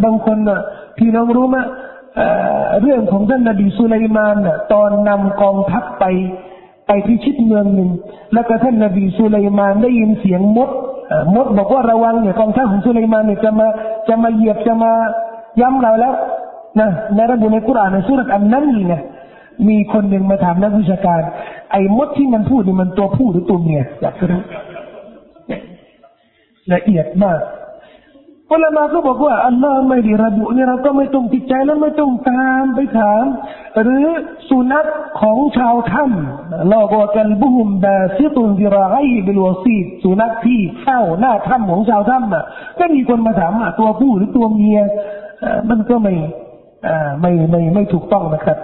[0.03, 0.37] บางคน
[0.97, 1.57] พี่น้องรู้ไหม
[2.81, 4.35] เรื่องของท่านนบีสุลัยมาน
[4.73, 6.05] ตอนนำกองทัพไป
[6.87, 7.89] ไปพิชิตเมืองหนึ่ง
[8.33, 10.69] แล้วก็ท่านนบีสุลัยมานได้ยินเสียงมด
[11.35, 13.67] มดบอกว่าระวังเนี่ยกองทัพของสุลัยมานเนี่ยจะมา
[14.07, 14.91] จะมาเหยียบจะมา
[15.61, 16.13] ย้ำเราแล้ว
[16.79, 18.95] นะในระบุในกุรานในสุรษอันนั้นนี่ไง
[19.67, 21.21] มีคนหนึ่งมาถามนักวิชาการ
[21.71, 24.41] ไอ้มดที่มันพูดนี่มันตัวผู้หรือตัวเมียอยากรู้
[26.73, 27.39] ละเอียดมาก
[28.51, 33.23] อุลามาก็บอกว่าอัลลอฮ์ไม่ได้ระบุเนี่ยเราก็ไม่ต้องติดใจแล้วไม่ต้องตามไปถาม
[33.81, 34.05] หรือ
[34.49, 34.85] สุนัข
[35.21, 42.45] ของชาวถ้ำเราก็กันบุมบาซิตุนดิราไอเบลวซีดสุนัขที่เข้าหน้าถ้ำของชาวถ้ำอะ
[42.79, 44.79] ก็มีคนมาถามอะตัวผู้หรือตัวเมีย
[45.69, 46.13] มันก็ไม่
[47.21, 48.57] ไม่ไม่ไม่ถูกต้องนะครับ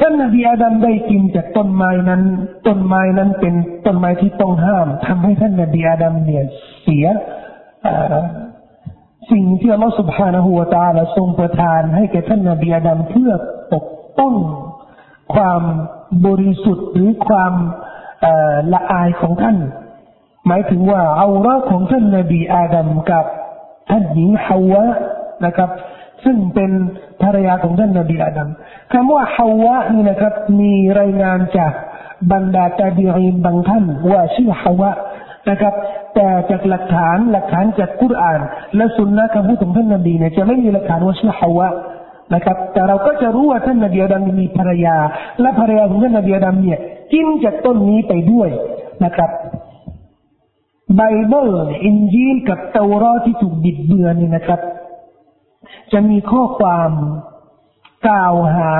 [0.00, 2.22] ท่านนบีอาดัมได้กินจากต้นไม้นั้น
[2.66, 3.54] ต้นไม้นั้นเป็น
[3.86, 6.44] ต้นไม้ที่ต้องห้ามทำให้ท่านนบีอาดัมเนี่ย
[6.84, 7.06] เสีย
[9.30, 13.32] สิ่งที่อัลลอฮฺสุบฮานะฮูวาตาละทรงประทานให้แก่ท่านนบีอาดัมเพื่อ
[13.74, 13.86] ปก
[14.18, 14.34] ป้อง
[15.34, 15.62] ความ
[16.26, 17.52] บริสุทธิ์หรือความ
[18.72, 19.56] ละอายของท่าน
[20.46, 23.24] หมายถึงว่าเอาระของท่านนบีอาดัมกับ
[23.90, 24.84] ท่านหญิงฮาวะ
[25.44, 25.70] นะครับ
[26.24, 26.70] ซึ่งเป็น
[27.22, 28.48] ภรรยาของท่านนบีอาดัม
[28.92, 31.72] คำว่าฮาวะนี่นะครับ มีรายงานจาก
[32.32, 34.90] บรรดาตาบีอินบางท่านว่าชื่อฮาวะ
[35.50, 35.74] นะครับ
[36.14, 38.40] แต่จากหลักฐานหลักฐานจากกุรอาน
[38.76, 41.68] และสุนนะคำพูดของท่านนบีเนี่ยจะไม่มีหลักฐานว่าชื่อฮาวะ
[42.34, 44.96] นะครับ แต่เราก็จะรู้ว่าท่านนบีอาดัมมีภรรยา
[45.40, 46.78] และภรรยาของท่านนบีอาดัมเนี่ย
[47.12, 48.48] กินจากต้นนี้ไปด้วย
[49.04, 49.30] นะครับ
[50.96, 51.50] ไบเบิล
[51.84, 54.60] อินจีลกับเตารอที่ถูกบิดเบือนนี่นะครับ
[55.92, 56.90] จะมีข้อความ
[58.08, 58.72] กล่าวหา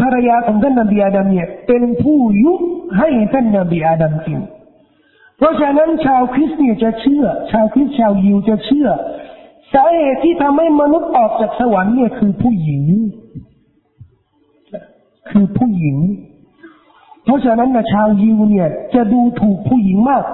[0.00, 2.52] ภรรยาของท่านนบีอาดัมเนี่ยเป็นผู้ยุ
[2.98, 4.40] ให้ท่านนบีอาดัมกิน
[5.38, 8.88] เพราะฉะนั้นชาวคริสต์เนี่ยจะเชื่อ ชาวคริสต์ชาวยิวจะเชื่อ
[9.72, 12.84] สาเหตุที่ทำให้มนุษย์ออกจากสวรรค์เนี่ยคือผู้หญิง
[15.30, 15.96] คือผู้หญิง
[17.24, 20.24] เพราะฉะนั้นนะชาวยิวเนี่ย จะดูถูกผู้หญิงมาก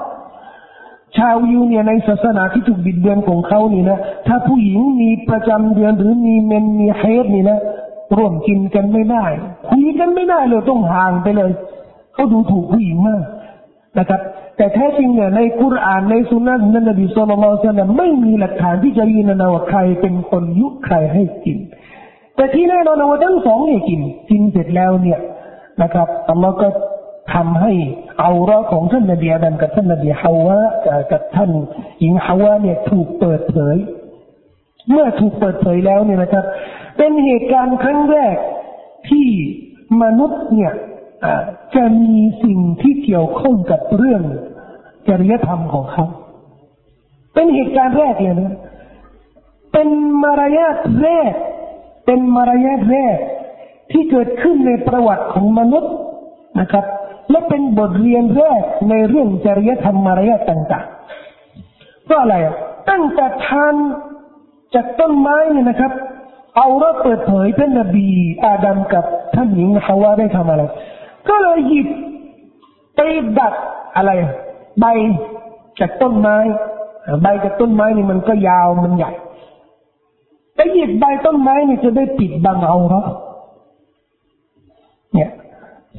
[1.18, 7.58] ชาวยิวเนี่ยในศาสนาที่ถูกบิดเบือนของเขานี่นะถ้าผู้หญิงมีประจำเดือนหรือมีเมนมีเฮดนี่นะ
[8.16, 9.24] ร่วมกินกันไม่ได้
[9.68, 11.50] คุยกันไม่ได้เลยต้องห่างไปเลย
[12.14, 13.24] เขาดูถูกผู้หญิงมาก
[13.98, 14.20] นะครับ
[14.60, 21.58] แต่แท้จริงเนี่ยในกุรอานในสุนนะนันนบีสุลต่านไม่มีหลักฐานที่จะยืนยันว่าใครเป็นคนยุใครให้กิน
[22.36, 25.20] แต่ที่แน่นอนว่าทั้งสองเนี่ยกินกินเสร็จแล้วเนี่ย
[25.82, 26.68] นะครับอัลลอฮ์ก็
[27.34, 27.72] ทำให้
[28.20, 30.60] เอารอของท่านนบีอาดัมกับท่านนบีฮาวะ
[31.12, 31.50] กับท่าน
[32.00, 33.76] หญิงฮาวะเนี่ยถูกเปิดเผย
[34.90, 36.44] เมื่อถูกเปิดเผยแล้วเนี่ยนะครับ
[36.96, 38.36] เป็นเหตุการณ์ครั้งแรก
[39.08, 39.26] ที่
[40.02, 40.72] มนุษย์เนี่ย
[41.76, 44.22] จะมีสิ่งที่เกี่ยวข้องกับเรื่อง
[45.08, 46.04] จริยธรรมของเขา
[47.34, 48.54] เป็นเหตุการณ์แรกเลยนะ
[49.72, 49.88] เป็น
[50.22, 51.32] มารยาทแรก
[52.06, 53.16] เป็นมารยาทแรก
[53.90, 55.92] ที่เกิดขึ้นในประวัติของมนุษย์
[56.60, 56.84] นะครับ
[57.30, 62.36] และเป็นบทเรียนแรกในเรื่องจริยธรรมมารยาทต่างๆเพราะอะไร
[62.90, 63.74] ตั้งแต่ทาน
[64.74, 65.92] จากต้นไม้เนี่ยนะครับ
[66.56, 68.08] เอาเราเปิดเผยท่านนบี
[68.44, 70.62] อาดัมกับท่านหญิงฮาวาได้ทำอะไร
[71.28, 71.88] ก็เลยหยิบ
[72.96, 73.00] ไป
[73.38, 73.54] ดัด
[73.96, 74.10] อะไร
[74.80, 74.86] ใบ
[75.80, 76.36] จากต้นไม้
[77.22, 79.12] ใบจากต้นไม้นี่มันก็ยาวมันใหญ่
[80.54, 83.02] แต่หยิบใบต้นไม้นี่จะได้ปิดบังเอาหรอ
[85.12, 85.30] เนี่ย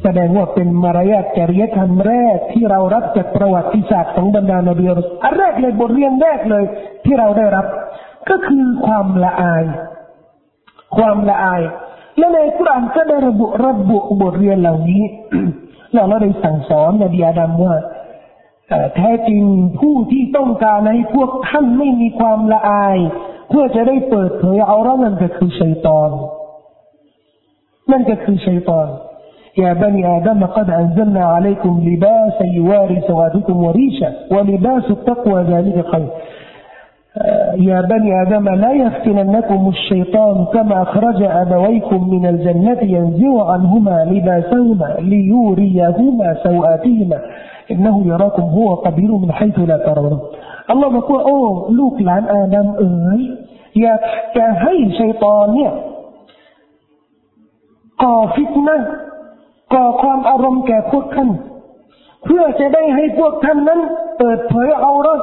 [0.01, 4.85] แสดงว่าเป็นมารยาทจริยธรรมแรกที่เรารับจากประวัติศาสตร์ของบรรดานบี
[5.23, 6.63] อันแรกเลยบทเรียนแรกเลย
[7.05, 7.65] ที่เราได้รับ
[8.29, 9.63] ก็คือความละอาย
[10.97, 11.61] ความละอาย
[12.17, 15.03] และในคุรานก็ได้ระบุระบุบทเรียนเหล่านี้
[15.95, 17.73] เราได้สั่งสอนนบีอาดัมว่า
[18.96, 19.42] แท้จริง
[19.80, 22.98] ผู้ที่ต้องการให้พวกท่านไม่มีความละอาย
[23.48, 26.10] เพื่อจะได้เปิดเผยเอาละนั่นก็คือชัยตอน
[27.90, 28.88] นั่นก็คือชัยตอน
[29.58, 36.08] يا بني آدم قد أنزلنا عليكم لباسا يواري سوادكم وريشا ولباس التقوى ذلك خير
[37.56, 46.36] يا بني آدم لا يفتننكم الشيطان كما أخرج أبويكم من الجنة ينزع عنهما لباسهما ليوريهما
[46.44, 47.20] سوآتهما
[47.72, 50.20] إنه يراكم هو قبيل من حيث لا ترون
[50.70, 51.38] อัลลอฮ์บอกว่าโอ้
[51.78, 53.20] ลูกหลานอาดัมเอ๋ย
[53.80, 53.94] อย่า
[54.36, 55.72] จะให้ชัยตอนเนี่ย
[58.02, 58.76] ก่อฟิตนะ
[59.74, 61.30] ก่อความอารมณ์แก่พวกท่าน
[62.24, 63.80] เพื่อจะได้ให้พวกท่านนั้น
[64.18, 65.20] เปิดเผยเอารส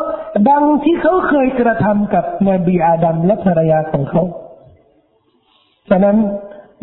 [0.50, 4.24] ดังที่เขาเคยกระทำกับนบีอาดัมและภรรยาของเขา
[5.90, 6.18] ฉะนั้น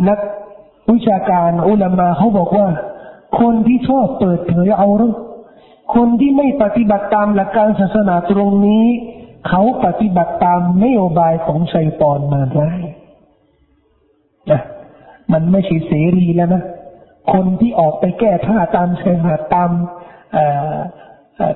[0.08, 0.18] นัก
[0.92, 2.66] วิชาการอุลามาเขาบอกว่า
[3.40, 5.14] คนที่ชอบเปิดเผยเอารส
[5.93, 8.85] คนที่ไม่ปฏิบัติตามหลักการศาสนาตรงนี้
[9.47, 12.71] เขาปฏิบัติตามนโยบายของชัยปอนมาได้
[14.51, 14.61] นะ
[15.31, 16.63] มันไม่ใช่เสรีแล้วนะ
[17.33, 19.69] คนที่ออกไปแก้ผ้าตามชายหาดตาม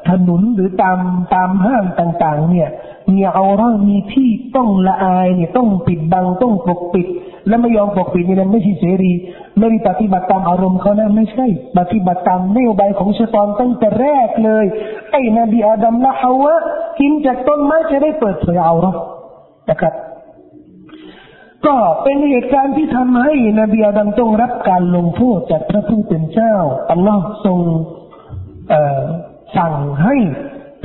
[0.10, 1.00] ถนนหรือตาม
[1.36, 2.70] ตามห้างต่าง ๆ เนี่ย
[3.16, 7.08] มีเอาร่างมีที่ต้องละอายเนี่ยต้องปิดบังต้องปกปิด
[7.48, 9.14] และไม่ยอมปกปิดนี่นะไม่ใช่เสรี
[9.58, 11.46] ไม่ได้ปฏิบัติตามอารมณ์เขานะไม่ใช่
[11.78, 14.66] ปฏิบัติตามนโยบายของชะตอนตั้งแต่แรกเลย
[15.12, 16.56] ไอ้นบีอาดัมละฮาวะ
[17.00, 18.94] กินจากต้นไม้จะได้เปิดเผยเอาหรอ
[19.70, 19.94] นะครับ
[21.66, 26.56] ก็เป็นเหตุการณ์ที่ทำให้นบีอาดัมต้องรับการลงโทษจากพระผู้เป็นเจ้า
[26.92, 27.60] อัลลอฮ์ทรง
[29.58, 30.16] สั่งให้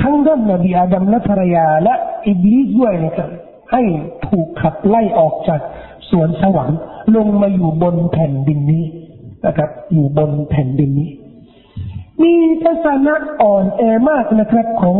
[0.05, 1.93] ทั้งด้านนบีอาดัมและภรรยาและ
[2.27, 3.29] อิบลิสด้วยนะครับ
[3.71, 3.81] ให้
[4.27, 5.61] ถูกขับไล่ออกจาก
[6.09, 6.79] สวนสวรรค์
[7.15, 8.85] ลงมาอยู่บนแผ่นดินนี้
[9.45, 11.11] นะครับ อยู่บนแผ่นดินนี้
[12.21, 14.97] มีทัศนะอ่อนแอมากนะครับ ของ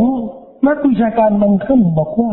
[0.68, 2.32] นักวิชาการบางท่านบอกว่า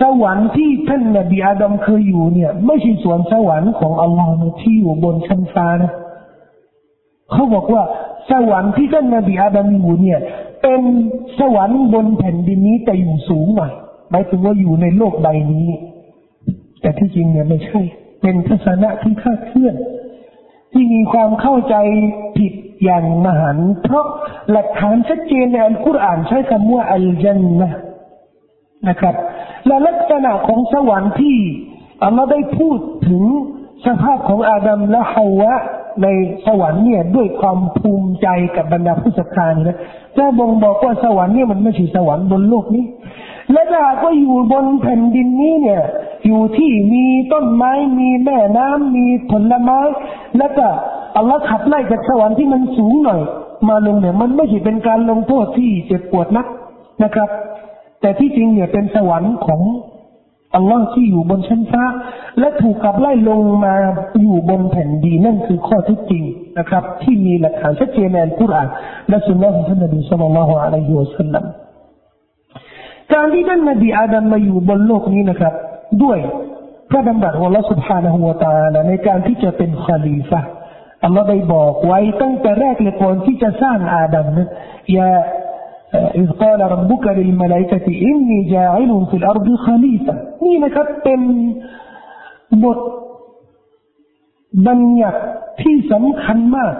[0.00, 5.92] สวรรค์ที่ท่านนบีอาดัมเคยอยู่เนี่ย ไม่ใช่สวนสวรรค์ของอัลลอฮ์ที่อยู่บนชั้นฟ้านะ
[7.32, 7.82] เขาบอกว่า
[8.30, 10.20] สวรรค์ที่ท่านนบีอาดัมอยู่เนี่ย
[10.62, 10.80] เป็น
[11.38, 13.72] สวรรค์บนแผ่นดินนี้แต่อยู่สูงหน่อย
[14.10, 15.68] หมายถึงว่าอยู่ในโลกใบนี้
[16.80, 17.80] แต่ที่จริงเนี่ยไม่ใช่
[18.20, 19.74] เป็นทัศนะที่คาดเคลื่อน
[20.72, 21.74] ที่มีความเข้าใจ
[22.38, 22.52] ผิด
[22.84, 24.06] อย่างมหันเพราะ
[24.50, 27.70] หลักฐานชัดเจนในอัลกุรอานใช้คำว่าอัลจันนะ
[28.88, 29.14] นะครับ
[29.66, 31.36] และลักษณะของสวรรค์ที่
[32.04, 33.22] อัลลอฮ์ได้พูดถึง
[33.86, 35.54] สภาพของอาดัมและฮาวะ
[36.02, 36.06] ใน
[36.46, 39.78] สวรรค์เนี่ยด้วยความภูมิใจกับบรรดาผู้ศรัทธานี่นะ
[40.16, 42.84] จะบ่งบอกว่าสวรรค์เนี่ยมันไม่ใช่สวรรค์บนโลกนี้
[43.52, 45.82] และถ้ากว่าอยู่บนแผ่นดินนี้เนี่ย
[46.26, 49.78] อยู่ที่มีต้นไม้มีแม่น้ำมีผลไม้
[50.38, 50.66] แล้วก็
[51.16, 53.20] อัลลอฮ์ขับไล่จากสวรรค์ที่มันสูงหน่อย
[53.68, 56.46] มาลงเนี่ยมันไม่ใช่เป็นการลงโทษที่เจ็บปวดนัก
[57.04, 57.28] นะครับ
[58.00, 59.60] แต่ที่จริงเนี่ยเป็นสวรรค์ของ
[60.56, 61.84] อัลลอฮ์ที่อยู่บนชั้นฟ้า
[62.38, 63.74] และถูกกลับไล่ลงมา
[64.20, 66.24] อยู่บนแผ่นดินนั่นคือข้อที่จริง
[66.58, 68.68] นะครับ ที่มีหลักฐานชัดเจนในอัลกุรอาน
[69.08, 71.44] และสุนนะของท่านนบีสุลต่านละฮ์อะลัยฮิวะสัลลัม
[73.14, 75.54] การที่ท่านนบีอาดัมมาอยู่บนโลกนี้นะครับ
[76.02, 76.18] ด้วย
[76.90, 80.40] พระดำรัสของอัลลอฮฺสุบฮานะฮุวาตาลในการที่จะเป็นคาลีฟะ
[81.04, 84.48] อัลลอฮ์ได้บอกไว้ตั้งแต่แรกเลยก่อนที่จะสร้างอาดัมเนี่ย
[86.21, 91.21] إذ قال ربك للملائكة إني جاعل في الأرض خليفة นี่นะครับเป็น
[92.63, 92.79] บท
[94.67, 95.21] บัญญัติ
[95.61, 96.73] ที่สำคัญมาก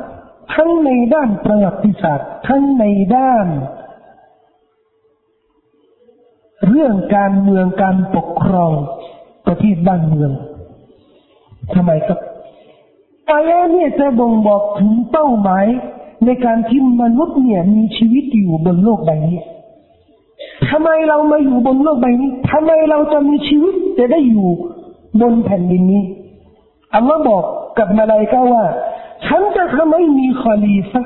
[0.53, 3.47] ทั้งในด้านประวัติศาสตร์ ทั้งในด้าน
[6.67, 8.71] เรื่องการเมืองการปกครอง
[9.45, 10.31] ประเทศบ้านเมือง
[11.73, 12.19] ทำไมครับ
[13.31, 15.65] อายะเนี่ยจะบ่งบอกถึงเป้าหมาย
[16.24, 19.38] ในการที่มนุษย์เนี่ยมีชีวิตอยู่บนโลกใบนี้
[20.70, 24.48] ทำไมเรามาอยู่บนโลกใบนี้ทำไมเราจะมีชีวิตจะได้อยู่
[25.20, 26.04] บนแผ่นดินนี้
[26.94, 27.44] อัลลอฮ์บอก
[27.78, 28.64] กับมาลาอิกะว่า
[29.26, 31.02] ฉันจะทำให้มีคอลีฟะ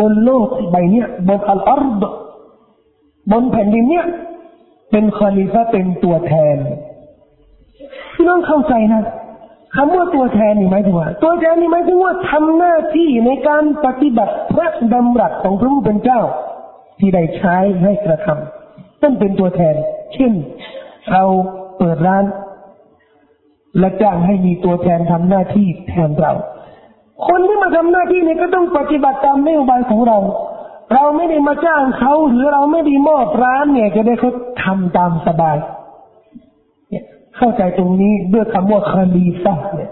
[0.00, 2.02] บนโลกใบนี้บน الأرض
[3.32, 4.06] บนแผ่นดินเนี้ย
[4.90, 6.56] เป็นคอลีฟะเป็นตัวแทน
[8.14, 9.02] พี่น้องเข้าใจนะ
[9.76, 16.20] คำว่าตัวแทนนี่หมายถึงว่า ตัวแทนนี่หมายถึงว่าทำหน้าที่ในการปฏิบัติพระดำรัสของพระผู้เป็นเจ้า
[16.98, 19.74] ที่ได้ใช้ให้กระทำนั่นเป็นตัวแทน
[20.14, 20.32] เช่น
[21.12, 21.22] เรา
[21.78, 22.24] เปิดร้าน
[23.78, 26.32] และจ้างให้มีตัวแทนทำหน้าที่แทนเรา
[27.28, 30.18] คนที่มาทำหน้าที่นี้ก็ต้องปฏิบัติตามนโยบายของเรา
[30.94, 34.32] เราไม่ได้มาจ้างเขาหรือเราไม่ได้มอบร้านเนี่ย จะได้เขา
[34.62, 35.56] ทำตามสบาย
[37.36, 39.90] เข้าใจตรงนี้ด้วยคำว่าคาลีฟะเนี่ย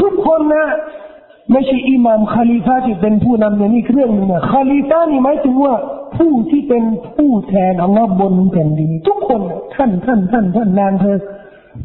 [0.00, 0.66] ทุกคนนะ
[1.52, 5.74] ไม่ใช่อิหมามคาลีฟะที่เป็นผู้นำเนี่ยนี่เรื่องนึงนะคาลีฟะนี่หมายถึงว่า
[6.16, 6.84] ผู้ที่เป็น
[7.16, 9.40] ผู้แทนอัลลอฮ์บนแผ่นดินทุกคน
[9.74, 11.18] ท่านท่านท่านท่านนางเธอ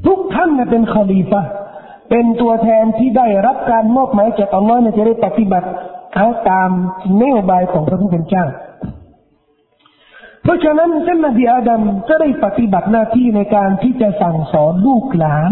[0.08, 1.42] ทุกท่านเนี่ยเป็นคาลีฟะ
[2.10, 5.68] เป็นตัวแทนที่ได้รับการมอบหมายจากอัลลอฮ์เนี่ยจะได้ปฏิบัติ
[6.16, 6.70] เอาตาม
[7.22, 8.46] นโยบายของพระผู้เป็นเจ้า
[10.44, 15.52] เพราะฉะนั้นท่านนบีอาดัมก็ได้ปฏิบัติหน้าที่ในการที่จะสั่งสอนลูกหลาน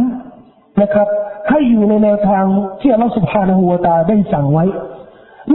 [0.82, 1.08] นะครับ
[1.50, 2.46] ให้อยู่ในแนวทาง
[2.82, 4.66] ที่อัลลอฮฺสุบฮานาหูวตาได้สั่งไว้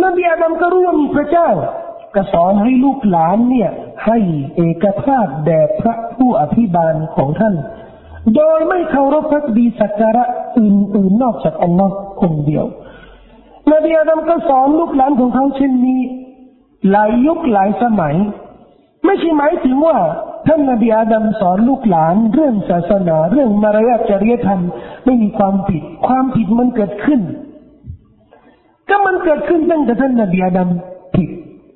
[0.04, 1.48] นบีอาดัมก็รู้ว่ามีพระเจ้า
[2.14, 3.70] ก็สอนให้ลูกหลานเนี่ย
[4.06, 4.18] ให้
[4.56, 7.54] เอกภาพแด่พระผู้อภิบาลของท่าน
[8.34, 10.24] โดยไม่เคารพพระดีสักการะ
[10.58, 12.64] อื่นๆนอกจากอัลลอฮ์คนเดียว
[13.72, 16.00] นบีอาดัมก็สอนลูกหลานของเขาเช่นนี้
[16.90, 18.16] หลายยุคหลายสมัย
[19.05, 19.97] ไม่ใช่หมายถึงว่า
[20.47, 24.61] ท่านนบีอาดัมสอนลูกหลานเรื่องศาสนา เรื่องมารยาทจริยธรรม
[25.05, 27.21] ไม่มีความผิด ความผิดมันเกิดขึ้น
[28.89, 30.67] ก็มันเกิดขึ้นตั้งแต่ท่านนบีอาดัม
[31.15, 31.29] ผิด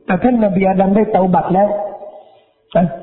[0.05, 1.69] แต่ท่านนบีอาดัมได้เตาบัตแล้ว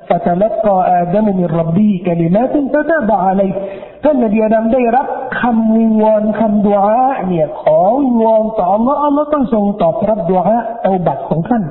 [0.08, 3.54] فتلقى آدم من ربه كلمات فتاب عليه
[4.04, 5.06] ท่านนบีอาดัมได้รับ
[5.40, 11.62] คำวิงวอนคำดุอาเนี่ยขอวิงวอนต่อ Allah Allah ต้องทรงตอบรับดุอาเตาบัตของท่าน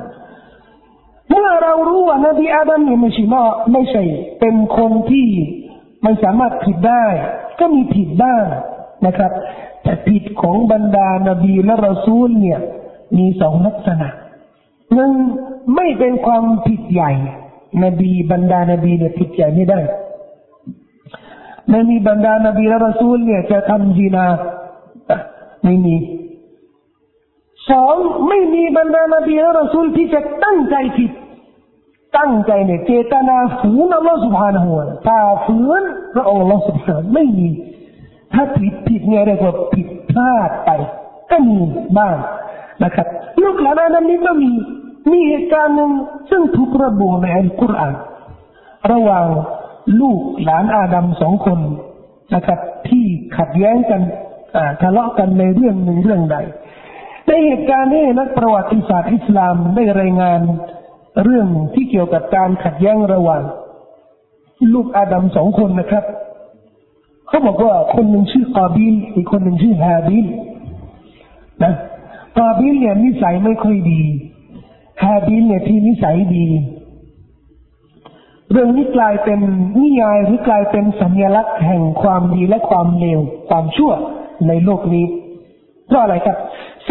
[1.29, 4.03] เมื่อเรารู้ว่านบีอาดัมเนี่ยไม่ใช่มาไม่ใช่
[4.39, 5.27] เป็นคนที่
[6.03, 7.05] ไม่สามารถผิดได้
[7.59, 8.43] ก็มีผิดบ้าง
[9.05, 9.31] นะครับ
[9.83, 12.59] แต่ผิดของบรรดานบีและรอซูลเนี่ย
[13.17, 14.09] มีสองลักษณะ
[14.93, 15.11] หนึ่ง
[15.75, 17.11] ไม่เป็นความผิดใหญ่
[17.83, 19.79] นบีบรรดานบีเนี่ยผิดใหญ่ไม่ได้
[21.69, 24.25] ไม่มีบรรดานบีและรอซูลเนี่ยจะทำจีนา
[25.63, 25.95] ไม่มี
[27.71, 27.95] สอง
[28.27, 31.11] ไม่มีบรรดานบีและรอซูลที่จะตั้งใจผิด
[32.17, 35.83] ตั้งใจเนี่ยเจตนาฝืนอัลลอฮฺสุบฮานหัวตาฝืน
[36.15, 37.49] พระองค์อัลลอฮฺสุบฮานไม่มี
[38.33, 40.69] ถ้าผิดผิดเนี่ยเรียกว่าผิดพลาดไป
[41.31, 41.59] ก็มี
[41.97, 42.15] บ้าง
[42.83, 43.07] นะครับ
[43.41, 44.51] ลูกหลานนั้นนี้ก็มี
[45.11, 45.91] มีเหตุการณ์หนึ่ง
[46.29, 47.95] ซึ่งถูกระบุในอัลกุรอาน
[48.91, 49.25] ระหว่าง
[50.01, 51.59] ลูกหลานอาดัมสองคน
[52.35, 53.05] นะครับที่
[53.37, 54.01] ขัดแย้งกัน
[54.81, 56.37] ทะเลาะกันในเรื่องหนึ่งเรื่องใด
[57.27, 60.41] ในเหตุการณ์นี้นักประวัติศาสตร์อิสลามได้รายงาน
[61.23, 63.43] เรื่องที่เกี่ยวกับการขัดแย้งระหว่าง
[64.73, 66.03] ลูกอาดัมสองคนนะครับ
[67.27, 70.25] เขาบอกว่าคนหนึ่งชื่อกาบิลอีกคนหนึ่งชื่อฮาบิล
[71.63, 71.73] นะ
[72.37, 74.01] กาบิลเนี่ยนิสัยไม่ค่อยดี
[75.03, 76.47] ฮาบิลเนี่ยที่นิสัยดี
[78.51, 79.39] เรื่องนี้กลายเป็น
[79.79, 83.91] นิยายหรือกลายเป็นสัญลักษณ์แห่งความดีและความเลวความชั่ว
[84.47, 85.05] ในโลกนี้
[85.87, 86.37] เพราะอะไรครับ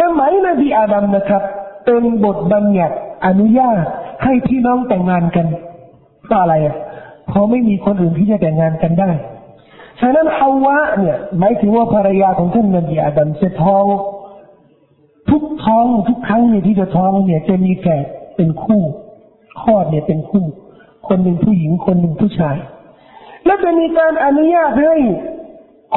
[0.00, 1.42] สมัยนบีอาดัมนะครับ
[1.84, 3.84] เป็นบทบัญญัติอนุญาต
[4.24, 5.46] ให้พี่น้องแต่งงานกัน
[6.24, 6.76] เพราะอะไรอะ
[7.28, 9.10] เพราะไม่มีคนอื่นที่จะแต่งงานกันได้
[10.00, 13.84] ฉะนั้นฮาวะเนี่ยหมายถึงว่าภรรยาของท่านนบีอาดัมจะท้อง
[15.30, 18.04] ทุกท้องทุกครั้งเนี่ยที่จะท้องเนี่ย จะมีแฝด
[18.36, 18.82] เป็นคู่
[19.62, 20.44] คลอดเนี่ยเป็นคู่
[21.08, 22.56] คนหนึ่งผู้หญิงคนหนึ่งผู้ชาย
[23.46, 24.96] และจะมีการอนุญาตให้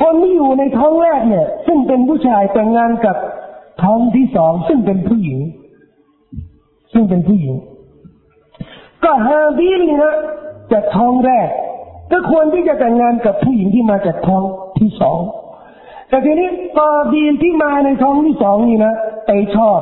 [0.02, 3.18] คนที่อยู่ในท้องแรกเนี่ย ซึ่งเป็นผู้ชายแต่งงานกับ
[3.82, 5.40] ท้องที่สองซึ่งเป็นผู้หญิง
[6.94, 7.56] ซึ่งเป็นผู้หญิง
[9.04, 10.16] ก็ฮาบีลนี่ย
[10.72, 11.50] จากท้องแรก
[12.12, 14.44] ก็ควรที่จะแต่งงานกับผู้หญิงที่มาจากท้อง
[14.80, 15.20] ที่สอง
[16.10, 18.94] แต่ทีนี้กอบีลที่มาในท้องที่สองนี่นะ
[19.28, 19.80] ไปชอบ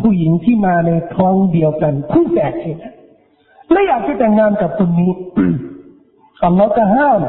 [0.00, 2.92] ผู้หญิงที่มาในท้องเดียวกันคู่แฝดนี่นะ
[3.70, 5.12] และอยากจะแต่งงานกับคนนี้
[6.44, 7.20] อัลลอฮ์ก็ห้าม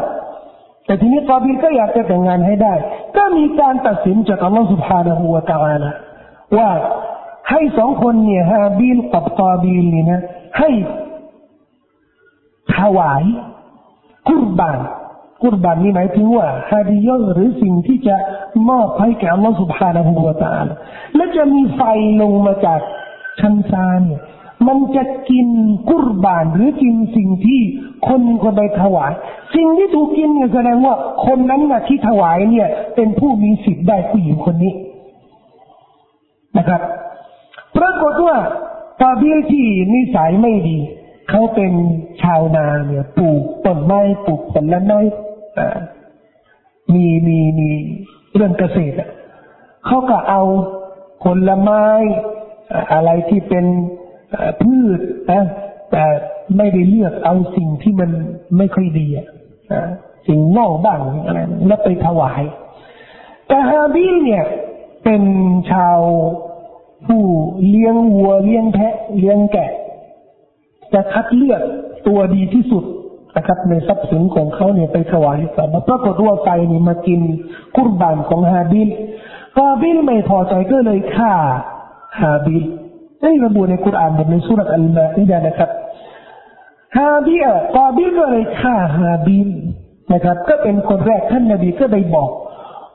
[0.86, 2.74] แต่ทีนี้กาบิลก็อยากจะแต่งงานให้ได้
[3.18, 5.91] ก็มีการตัดสินจากอัลลอฮฺ سبحانه وتعالى
[6.58, 6.70] ว่า
[7.50, 10.22] ให้สองคนเนี่ยฮาบิลกับกาบิลนี่นะ
[10.60, 10.70] ให้
[12.76, 13.24] ถวาย
[14.30, 14.80] กุรบาน
[15.44, 18.16] กุรบานนี่หมายถึงว่าهدية หรือสิ่งที่จะ
[18.70, 20.76] มอบให้แก่อัลลอฮฺสุบฮานะฮูวะตะอาละ
[21.16, 21.82] และจะมีไฟ
[22.22, 22.80] ลงมาจาก
[23.40, 24.22] ชั้นฟ้าเนี่ย
[24.68, 25.47] มันจะกิน
[25.89, 27.61] กุรบานหรือกินสิ่งที่
[28.07, 29.11] คนคนไปถวาย
[29.55, 30.95] สิ่งที่ถูกกินเนี่ยแสดงว่า
[31.26, 34.74] คนนั้นนะที่ถวายเนี่ย เป็นผู้มีสิทธิ์ได้ผู้หญิงคนนี้
[36.57, 36.82] นะครับ
[37.78, 38.38] ปรากฏว่า
[39.01, 40.78] ตาเบียที่นิสัยไม่ดี
[41.30, 41.74] เขาเป็น
[42.22, 44.99] ชาวนาเนี่ย ปลูกต้นไม้ปลูกผลไม้
[46.93, 47.70] มีมีมี
[48.36, 48.95] เรื่องเกษตร
[49.86, 50.41] เขาก็เอา
[51.24, 51.84] ผลไม้
[52.93, 53.66] อะไรที่เป็น
[54.62, 55.00] พืช
[55.32, 55.44] นะ
[55.92, 56.04] แต่
[56.58, 58.10] ไม่ได้เลือกเอาสิ่งที่มัน
[58.58, 59.28] ไม่ค่อยดีอะ
[60.28, 62.44] สิ่งนอกบ้างอะไรแล้วไปถวาย
[63.48, 64.46] แต่ฮาบิลเนี่ย
[65.04, 65.24] เป็น
[65.72, 66.00] ชาว
[67.08, 67.24] ผู้
[67.68, 69.72] เลี้ยงวัวเลี้ยงแพะเลี้ยงแกะ
[70.94, 71.62] จะคัดเลือก
[72.08, 72.84] ตัวดีที่สุด
[73.36, 77.22] นะครับ ในทรัพย์สินของเขาเนี่ยไปถวายแต่ปรากฏว่าไฟนี่มากิน
[77.76, 78.90] กุรบานของฮาบิล
[79.58, 81.34] กาบิลไม่พอใจก็เลยฆ่า
[82.22, 82.64] ฮาบิล
[83.26, 85.69] ได้ระบุในกุรอานบทในซูเราะห์อัลมาอิดะห์นะครับ
[86.97, 89.49] กาบิลกาบิลก็เลยฆ่าฮาบิล
[90.13, 92.30] นะครับ ก็เป็นคนแรกท่านนบีก็ได้บอก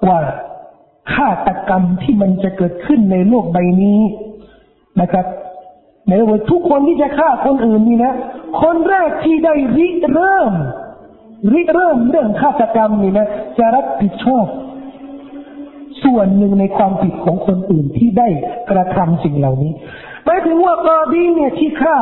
[0.09, 0.21] ว่า
[1.15, 4.01] ฆาตกรรมที่มันจะเกิดขึ้นในโลกใบนี้
[5.01, 5.27] นะครับ
[6.09, 8.13] ในว่าทุกคนที่จะฆ่าคนอื่นนี่นะ
[8.63, 10.53] คนแรกที่ได้ริเริ่ม
[11.53, 13.27] ริเริ่มเรื่องฆาตกรรมนี่นะ
[13.59, 14.47] จะรับผิดชอบ
[16.05, 18.29] ส่วนหนึ่งในความผิดของคนอื่นที่ได้
[18.71, 19.73] กระทำสิ่งเหล่านี้
[20.25, 21.99] หมายถึงว่ากอดีเนี่ยที่ฆ่า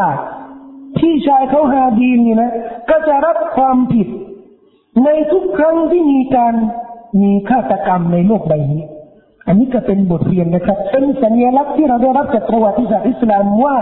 [0.98, 2.52] พี่ชายเขาฮาดีนี่นะ
[2.90, 4.08] ก็จะรับความผิด
[5.04, 6.54] ในทุกครั้งที่มีการ
[7.20, 8.84] มีฆาตกรรมในโลกใบนี้
[9.46, 13.76] อันนี้ก็เป็นบทเรียนนะครับเป็นสัญลักษณ์ที่เราได้รับจากประวัติศาสตร์อิสลามว่า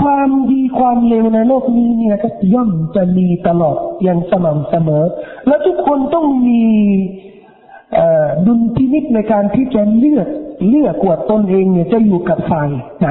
[0.00, 5.04] ความดีความเลวในโลกนี้เนี่ยก็ย่อมจะมีตลอดอย่างสม่ำเสมอ
[5.46, 6.62] และทุกคนต้องมี
[8.46, 10.28] ดุลพินิจในการที่จะเลือก
[10.68, 12.68] เลือกกวดตนเองเนี่ยจะอยู่กับฝ่าย
[13.00, 13.08] ไหน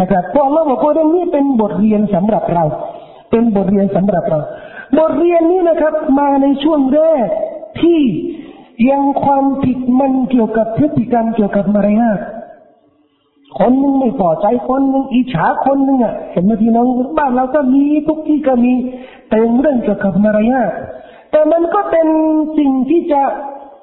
[0.00, 2.64] นะครับพราะเราบอกว่าเรื่องนี้เป็นบทเรียนสำหรับเรา
[3.30, 4.40] เป็นบทเรียนสำหรับเรา
[4.98, 7.26] บทเรียนนี้นะครับ มาในช่วงแรก
[7.80, 8.00] ที่
[8.90, 12.18] ยังความผิดมันเกี่ยวกับพฤติกรรมเกี่ยวกับมารยาท
[13.58, 16.86] คนนึงไม่พอใจคนนึงอิจฉาคนนึงอะเห็นไหมพี่น้อง
[17.18, 18.72] บ้านเราก็มีทุกที่ก็มี
[19.28, 20.70] แต่เรื่องเกี่ยวกับมารยาท
[21.30, 22.08] แต่มันก็เป็น
[22.58, 23.22] สิ่งที่จะ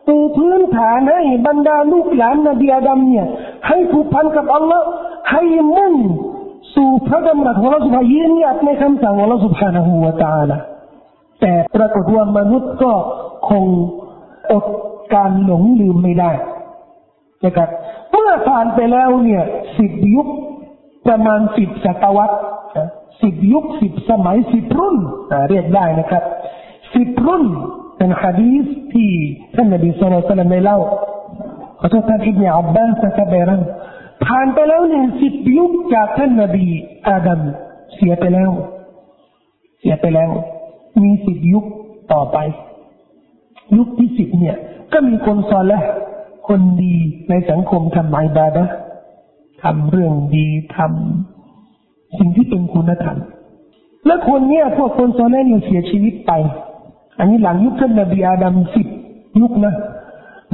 [0.08, 3.28] ปูพื้นฐานให้บรรดาลูกหลานนบีอาดัมเนี่ย
[3.68, 4.88] ให้ผูกพันกับอัลลอฮ์
[5.32, 5.44] ให้
[5.78, 5.94] มุ่ง
[6.76, 10.60] สู่พระดำรัสของเราสุภายืนหยัดในคำสั่งของเราสุภาณหัวตาละ
[11.42, 12.92] แต่ปรากฏว่ามนุษย์ก็
[13.50, 13.64] คง
[14.52, 14.66] อด
[15.14, 16.32] การหลงลืมไม่ได้
[17.46, 17.70] นะครับ
[18.12, 19.44] เมื่อผ่านไปแล้วเนี่ย
[19.78, 20.28] สิบยุค
[21.08, 22.38] ประมาณสิบศตวรรษ
[23.22, 24.98] สิบยุคสิบสมัยสิบรุ่น
[25.50, 26.24] เรียกได้นะครับ
[26.96, 27.44] สิบรุ่น
[27.98, 29.10] เป็นฮะดีษที่
[29.56, 30.80] ท่านนบีสุลต่านได้เล่า
[31.80, 33.62] ขอโทษท่านอิบเนอับบาสจะไปรัง
[34.26, 36.66] ผ่านไปแล้วเนี่ยสิบยุคจากท่านนบี
[37.08, 37.40] อาดัม
[37.96, 38.52] เสียไปแล้ว
[39.80, 40.32] เสียไปแล้ว
[41.04, 41.66] มีสิบยุค
[42.14, 42.38] ต่อไป
[43.78, 44.58] ยุคที่สิบเนี่ย
[44.94, 45.82] ก็มีคนซอลและ
[46.48, 46.96] คนดี
[47.30, 48.66] ในสังคมทำไมบาดะ
[49.64, 53.18] ทำเรื่องดีทำสิ่งที่เป็นคุณธรรม
[54.06, 56.32] และคนเนี้ยพวกคนซอลและเนี่ยเสียชีวิตไป
[57.20, 58.88] อันนี้หลังยุคท่านนบีอาดัมสิบ
[59.42, 59.74] ยุคนะ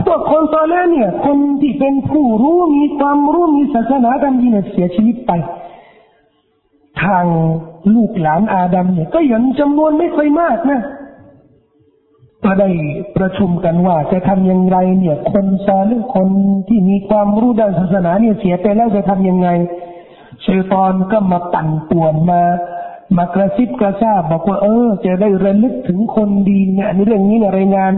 [0.05, 5.31] พวกคนซอลและเนี่ย คนที่เป็นผู้รู้มีความรู้มีศาสนาธรรมเนี่ยเสียชีวิตไป
[7.03, 7.25] ทาง
[7.93, 10.81] ลูกหลานอาดัมเนี่ย ก็ยังจำนวนไม่ค่อยมากนะ
[12.43, 12.69] ก็ได้
[13.17, 16.29] ประชุมกันว่า จะทำยังไงเนี่ย คนซาหรือคน
[16.67, 19.47] ที่มีความรู้ด้านศาสนาเนี่ยเสียไปแล้วจะทำยังไง
[20.45, 22.41] ชัยตอนก็มาปั่นป่วนมา
[23.17, 27.93] มากระซิบกระซาบบอกว่าเออ จะได้ระลึกถึงคนดีเนี่ยในเรื่องนี้เนี่ยรายงาน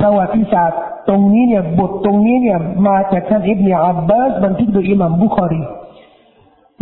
[0.00, 5.62] ประวัติศาสตร์ตรงนี้เนี่ยบทตรงนี้เนี่ยมาจากท่านอิบเนียอับบาสบันทึกโดยอิหมัมบุคอรี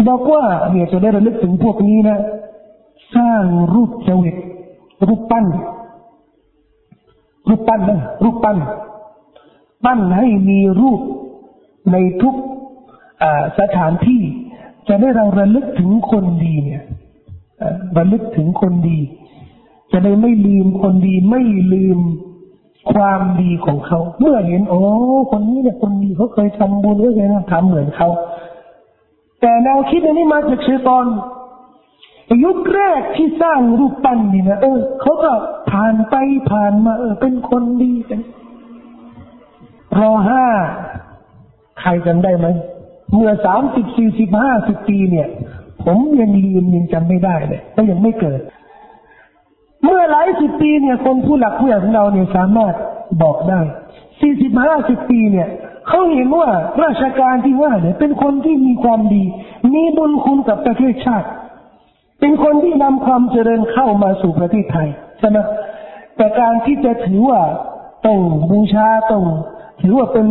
[0.09, 2.19] บอกว่าเนี่ยจะได้ระลึกถึงพวกนี้นะ
[3.17, 3.45] สร้าง
[3.75, 4.37] รูปเจวิต
[5.07, 5.47] รูปปั้น
[7.49, 8.59] รูปปั้นนะรูปปั้น
[9.85, 11.01] ปั้นให้มีรูป
[11.93, 12.35] ในทุก
[13.61, 14.23] สถานที่
[14.89, 16.83] จะได้เราระลึกถึงคนดีเนี่ย
[17.97, 18.99] ระลึกถึงคนดี
[19.93, 21.43] จะได้ไม่ลืมคนดีไม่
[21.73, 21.99] ลืม
[22.93, 24.81] ความดีของเขา เมื่อเห็นโอ้
[25.31, 28.09] คนนี้เนี่ยคนดีเขาเคยทำบุญเขาเคยทำเหมือนเขา
[29.41, 31.07] แต่แนวคิดนี้มาจากเชตอน
[32.45, 35.33] ยุคแรกที่สร้างรูปปั้นนี่นะเออเขาก็
[35.71, 36.15] ผ่านไป
[36.51, 38.21] ผ่านมาเออเป็นคนดีกัน
[39.99, 40.45] รอห้า
[41.81, 42.47] ใครจำได้ไหม
[43.15, 45.29] เมื่อสามสิบสี่สิบห้าสิบปีเนี่ย
[45.85, 48.41] ผมยังลืมยังจำไม่ได้เลยเพราะยังไม่เกิด
[49.85, 52.75] เมื่อหลายสิบปีเนี่ย คนผู้หลักผู้ใหญ่ของเราเนี่ยสามารถ
[53.23, 53.61] บอกได้
[54.21, 55.49] สี่สิบห้าสิบปีเนี่ย
[55.89, 56.49] เขาเห็นว่า
[56.85, 59.25] ราชการที่ว่าเนี่ย เป็นคนที่มีความดี
[59.75, 61.29] มีบุญคุณกับประเทศชาติ
[62.21, 65.39] เป็นคนที่นำความเจริญเข้ามาสู่ประเทศไทยใช่ไหม
[66.17, 67.41] แต่การที่จะถือว่า
[68.07, 68.19] ต้อง
[68.51, 69.25] บูชาต้อง
[69.81, 70.27] ถือว่าเป็น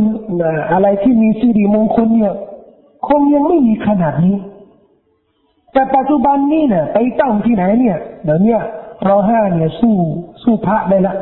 [0.72, 2.34] อะไรที่มีสิริมงคลเนี่ย
[3.08, 4.36] คงยังไม่มีขนาดนี้
[5.74, 8.58] แต่ปัจจุบันนี้เนี่ยไปตั้งที่ไหนเนี่ยเดี๋ยวนี้
[9.06, 9.96] เราห้าเนี่ยสู้
[10.44, 11.16] สู้พระได้ละ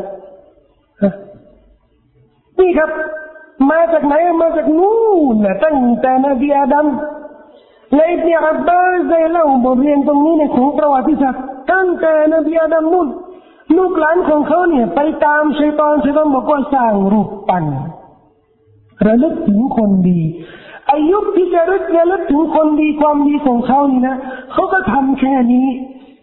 [2.60, 2.90] นี่ครับ
[3.70, 4.98] มาจากไหนมาจากนู่
[5.34, 6.88] นนะตั้งแต่นบีอาดัม
[7.96, 13.08] ในอิบนอับบาสได้เล่าบทเรียนตรงนี้ในของประวัติศาสตร์ตั้งแต่นบีอาดัมนู่น
[13.78, 17.66] ลูกหลานของเขาเนี่ย ไปตามชัยตอนชัยตอนบอกว่าสร้างรูปปั้น
[19.06, 20.20] ระลึกถึงคนดี
[20.92, 24.18] อายุที่จะระลึกถึงคนดีความดีของเขานี่นะ
[24.54, 25.68] เขาก็ทำแค่นี้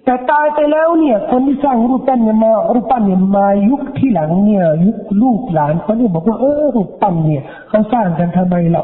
[0.05, 8.83] แต่ตายไปแล้วเนี่ย คนที่สร้างรูปปั้นเนี่ยมารูปปั้นเนี่ยมายุคที่หลังเนี่ย ยุคลูกหลานเขาเนี่ยบอกว่าเออรูปปั้นเนี่ยเขาสร้างกันทำไมเรา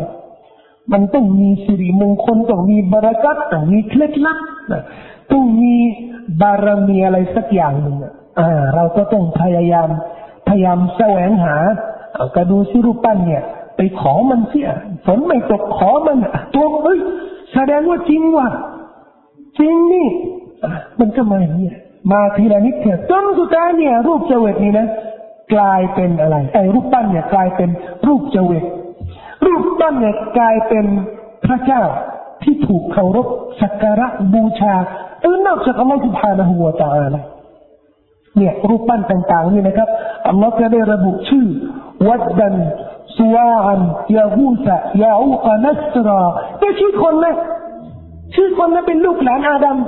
[0.93, 4.39] มันต้องมีสิริมงคลต้องมีบารักัตต้องมีเคล็ดลับ
[5.31, 5.75] ต้องมี
[6.41, 7.97] บารมีอะไรสักอย่างหนึ่ง
[8.41, 9.89] อ่า เราก็ต้องพยายาม
[10.49, 11.57] พยายามแสวงหา
[12.37, 13.43] กระดูซิรูปปั้นเนี่ย
[13.77, 14.69] ไปขอมันเสีย
[15.07, 16.17] ฝนไม่ตกขอมัน
[16.55, 16.99] ตัวเอ้ย
[17.55, 18.49] แสดงว่าจริงว่ะ
[19.59, 20.09] จริงนี่
[21.01, 21.69] มันก็มาอย่างนี้
[22.13, 24.87] มาทีละนิดเถอะจนสุดท้ายเนี่ย รูปเจเวตนี่นะ
[25.55, 27.69] กลายเป็นอะไรไอ้รูปปั้นเนี่ยกลายเป็น
[28.07, 28.65] รูปเจเวต
[29.47, 30.85] รูปปั้นเนี่ยกลายเป็น
[31.47, 31.83] พระเจ้า
[32.43, 33.27] ที่ถูกเคารพ
[33.63, 34.75] สักการะบูชา
[35.23, 37.19] เออนอกจากอัลลอฮฺสุบฮานะฮูวาตาอะไร
[38.37, 39.89] เนี่ยรูปปั้นต่างๆนี่นะครับ
[40.29, 41.47] อัลลอฮฺก็ได้ระบุชื่อ
[42.09, 42.55] วัดดัน
[43.19, 43.81] สวาอัน
[44.17, 46.21] ยาฮูสะยาอูกานัสรา
[46.59, 47.37] แต่ชื่อคนนะ
[48.35, 49.79] ชื่อคนนั้นเป็นลูกหลานอาดัม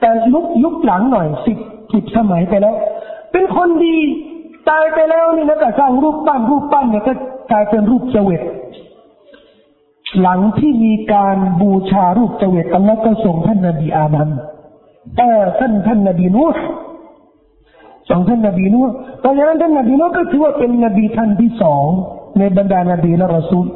[0.00, 1.58] แต่ลุกยุคหลังหน่อยสิบ
[1.92, 2.76] สิบสมัยไปแล้ว
[3.32, 3.96] เป็นคนดี
[4.68, 7.12] ตายไปแล้วนี่นะก็สร้างรูปปั้นรูปปั้นเนี่ยก็
[7.50, 8.42] กลายเป็นรูปเจวิต
[10.20, 14.28] หลังที่มีการบูชารูปเจวิตอัลลอฮ์ก็ส่งท่านนบีอาดัม
[15.18, 16.62] เออท่านท่านนบีนูห์
[18.08, 18.82] สองท่านนบีนุ่
[19.20, 21.86] เพราะฉะนั้นท่านนบีนุ่ก็ถือว่าเป็นนบีท่านที่สอง
[22.38, 23.66] ในบรรดานบีและรอซูล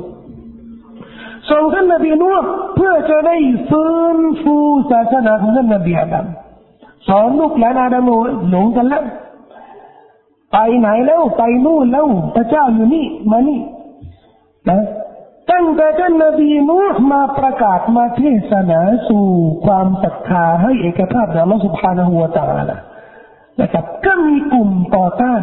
[1.50, 2.34] ส่งท่านนบีนุ่
[2.76, 3.36] เพื่อจะได้
[3.70, 4.56] ฟื้นฟู
[4.90, 6.26] ศาสนาของท่านนบีอาดัม
[7.08, 8.08] สอนลูกหลานอาดัม
[8.50, 9.04] หลงกันแล้ว
[10.52, 13.60] ไปไหนแล้วไปนู่นแล้วพระเจ้าอยู่นี่มานี่
[14.68, 14.80] นะ
[15.50, 19.26] ตั้งแต่ท่านนบีนูห์มาประกาศมาเทศนาสู่
[19.64, 22.76] ความศรัทธาให้เอกภาพของอัลสุบานหัวตะอาลา
[23.61, 25.41] นะครับก็มีกลุ่มต่อต้าน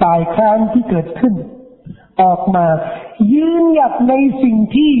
[0.00, 1.34] ฝ่ายค้านที่เกิดขึ้น
[2.22, 2.66] ออกมา
[3.34, 4.94] ยืนหยัดในสิ่งที่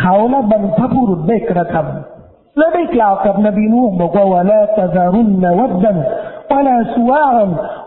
[0.00, 5.98] เขาและบรรพบุรุษได้กระทำและได้กล่าวกับนบีนูห์บอกว่าวะลาตะซารุนนวัดดัน
[6.52, 7.46] ولا سواعا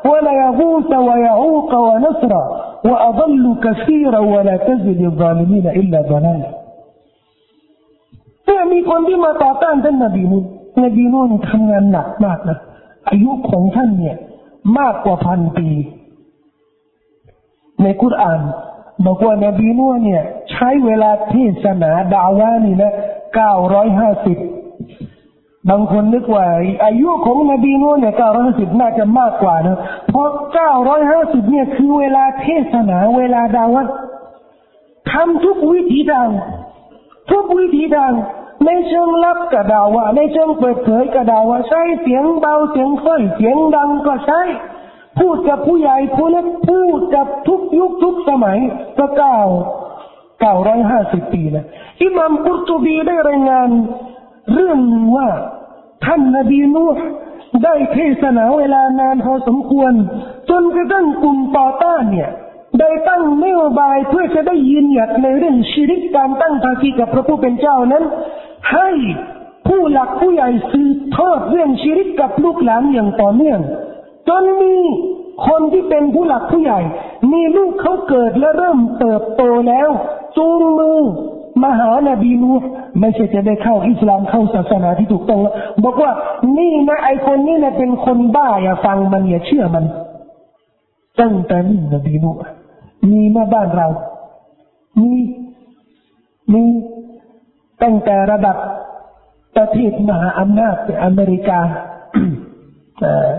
[0.10, 2.44] ولا يغوث ويعوق ونسرا
[2.90, 6.50] وأضل كثيرا ولا تزد الظالمين إلا ضلالا
[8.46, 10.38] แต่มีคนที่มาต่อต้านท่านนบีนู
[10.84, 12.58] นบีนูนทำงานหนักมากนะ
[13.09, 14.17] อายุของท่านเนี่ย
[14.79, 15.69] มากกว่าพันปี
[17.83, 18.41] ในคุราน
[19.07, 22.93] บอกว่านบีนัวเนี่ย ใช้เวลาเทศนาดาวานี่นะ
[23.35, 24.39] เก้าร้อยห้าสิบ
[25.71, 26.45] บางคนนึกว่า
[26.85, 29.79] อายุของนบีนัวเนี่ยเก้าร้อยห้าสิบน่าจะมากกว่านะ
[30.09, 33.85] เพราะเก้าร้อยห้าสิบเนี่ยคือเวลาเทศนาเวลาดาวะ
[35.11, 36.29] ทำทุกวิธีทาง
[37.31, 38.13] ทุกวิธีทาง
[38.65, 44.41] ในเชิงลับก็ดาวะในเชิงเปิดเผยก็ดาวะใช้เสียงเบาเสียงค่อยเสียงดังก็ใช้
[45.19, 48.59] พูดกับผู้ใหญ่ผู้เล็กพูดกับทุกยุคทุกสมัย
[48.99, 49.39] ก็เก้า
[50.41, 51.67] เก้าร้อยห้าสิบปีนะ
[52.03, 53.69] อิมามกุรตุบีได้รายงาน
[54.55, 54.79] เรื่อง
[55.17, 55.29] ว่า
[56.05, 57.05] ท่านนบีนูห์
[57.65, 59.93] ได้เทศนาเวลานานพอสมควร
[60.51, 62.31] จนกระทั่งกลุ่มต่อต้านเนี่ย
[62.81, 68.05] ได้ตั้งนโยบายเพื่อจะได้ยืนหยัดในเรื่องชีริกการตั้งภาคีกับพระผู้เป็นเจ้านั้น
[68.73, 68.89] ให้
[69.67, 73.61] ผู้หลักผู้ใหญ่สืบทอดเรื่องชีริกกับลูกหลานอย่างต่อเนื่อง
[74.29, 74.75] จนมี
[75.49, 76.81] คนที่เป็นผู้หลักผู้ใหญ่
[77.33, 79.89] มีลูกเขาเกิดและเริ่มเติบโตแล้ว
[80.37, 80.99] จูงมือ
[81.63, 82.51] มาหานบีนู
[83.01, 85.55] ไม่ใช่จะได้เข้าอิสลามเข้าศาสนาที่ถูกต้องแล้ว
[85.85, 86.13] บอกว่า
[86.59, 89.85] นี่นะไอคนนี้นะเป็นคนบ้าอย่าฟังมันอย่าเชื่อมัน
[91.21, 92.31] ตั้งแต่นี่นบีนู
[93.11, 93.89] มีมาบ้านเรา
[95.01, 95.13] มี
[96.53, 96.65] มี
[97.83, 98.57] ตั้งแต่ระดับ
[99.57, 101.61] ประเทศมหาอำนาจอเมริกา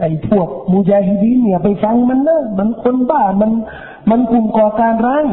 [0.02, 3.52] ไอ้พวกมูจาฮิดีนเนี่ยไปฟังมันนะมันคนบ้ามัน
[4.10, 5.26] มันกลุ่มก่อการร้าย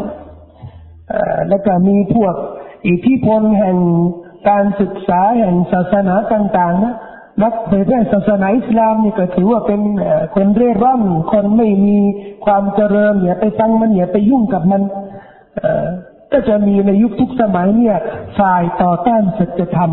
[1.48, 2.34] แล้วก็มีพวก
[2.86, 3.78] อิทธิพลแห่ง
[4.48, 6.94] การศึกษาแห่งศาสนาต่าง ๆ นะ
[7.42, 9.80] นักเผยแพร่ศาสนาอิสลามนี่ก็ถือว่าเป็น
[10.34, 11.02] คนเร่ร่อน
[11.32, 11.98] คนไม่มี
[12.44, 14.82] ความเจริญเนี่ยไปฟังมันเนี่ยไปยุ่งกับมัน
[16.32, 17.96] ก็จะมีในยุคทุกสมัยเนี่ย
[18.38, 19.92] ฝ่ายต่อต้านศัจธรรม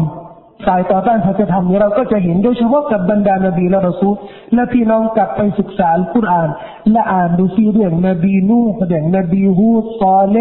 [0.68, 4.16] สายต่อต้านสัจธรรมนี้เราก็จะเห็นโดยเฉพาะกับบรรดานบีและรอซูล
[4.54, 6.50] และพี่น้องกลับไปศึกษาคุราน
[6.92, 10.38] และอ่านดูซีเรื่องนบีนูเรื่องนบีฮูดซอเล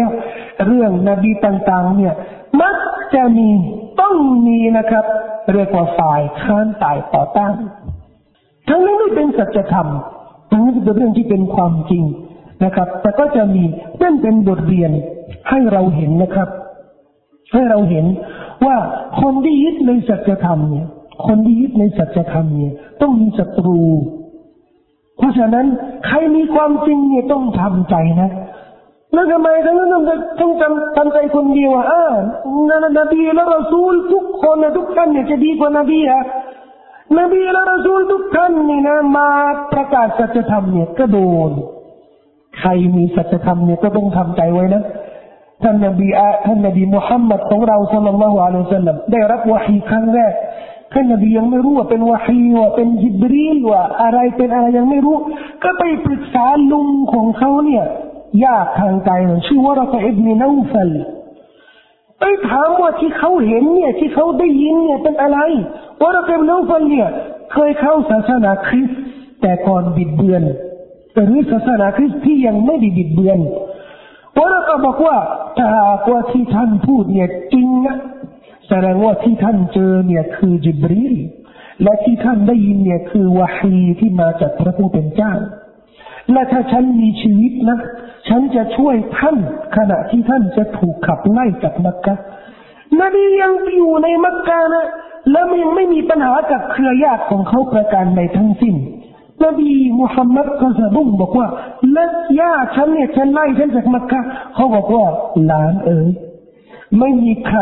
[0.65, 2.13] เรื่องนบีต่างๆ เนี่ย
[2.61, 2.75] มัก
[3.15, 3.49] จะมี
[4.01, 4.15] ต้อง
[4.47, 5.05] มีนะครับ
[5.53, 7.53] เรียกว่าฝ่ายค้านตายต่อต้าน
[8.69, 9.87] ทั้งนั้นไม่เป็นสัจธรรม
[10.51, 12.03] ทั้งนั้นเป็นเรื่องที่เป็นความจริง
[12.65, 13.63] นะครับ แต่ก็จะมี
[14.01, 14.91] นั่นเป็นบทเรียน
[15.49, 16.49] ให้เราเห็นนะครับ
[17.53, 18.05] ให้เราเห็น
[18.65, 18.77] ว่า
[19.21, 20.87] คนที่ยึดในสัจธรรมเนี่ย
[21.27, 23.81] คนที่ยึดในสัจธรรมเนี่ย ต้องมีศัตรู
[25.17, 25.65] เพราะฉะนั้น
[26.07, 28.31] ใครมีความจริงเนี่ยต้องทำใจนะ
[29.13, 30.03] แล้วทำไมทั้งนั้นต้อง
[30.41, 31.85] ต้องทำทำใจคนเดียวอะ
[32.99, 36.21] นบีและรอซูลทุกคนนะทุกท่านเนี่ยจะดีกว่านบีอะ
[37.19, 39.29] นบีและรอซูลทุกท่านนี่นะมา
[39.73, 41.19] ประกาศสัจธรรมเนี่ยก็โด
[41.49, 41.51] น
[42.59, 44.83] ใครมีสัจธรรมเนี่ยก็ต้องทำใจไว้นะ
[45.61, 50.33] ท่านนบีอาท่านนบีมุฮัมมัดของเราสัลลัลลอฮุอะลัยฮิสัลลัมได้รับวะฮีครั้งแรก
[50.93, 55.17] ท่านนบียังไม่รู้ว่าเป็นวะฮีว่าเป็นจิบรีลว่าอะไรเป็นอะไรยังไม่รู้
[55.63, 57.85] ก็ไปปรึกษาลุงของเขาเนี่ย
[58.45, 59.09] ยากทางใจ
[59.47, 60.91] ชื่อว่าเราอิบนีนูฟัล
[62.19, 65.39] ไปถามว่าที่เขาเห็นเนี่ยที่เขาได้ยินเนี่ยเป็นอะไร
[66.01, 67.09] ว่าเราอิบนูฟัลเนี่ย
[67.53, 68.99] เคยเข้าศาสนาคริสต์
[69.41, 70.43] แต่ก่อนบิดเบือน
[71.15, 73.39] หรือศาสนาคริสต์ที่ยังไม่ได้บิดเบือน
[74.37, 75.17] วราก็บอกว่า
[75.57, 77.97] ถ้าหากว่าที่ท่านพูดเนี่ยจริงนะ
[78.67, 81.15] แสดงว่าที่ท่านเจอเนี่ยคือจิบรีล
[81.83, 85.33] และที่ท่านได้ยินเนี่ยคือวะฮีที่มาจากพระผู้เป็นเจ้า
[86.31, 87.79] และถ้าฉันมีชีวิตนะ
[88.27, 89.37] ฉันจะช่วยท่าน
[89.75, 92.15] ขณะที่ท่านจะถูกขับไล่จากมักกะ
[92.99, 94.87] นบียังอยู่ในมักกะนะ
[95.31, 98.75] และยังไม่มีปัญหากับเครือญาติของเขาประการในทั้งสิ้น
[99.41, 101.47] นบีมุฮัมมัดก็สะดุ้งบอกว่า
[101.93, 102.05] และ
[102.39, 104.21] ย่าฉันเนี่ยฉันไล่ฉันจากมักกะ
[104.55, 105.05] เขาบอกว่า
[105.45, 106.07] หลานเอ๋ย
[106.99, 107.61] ไม่มีใคร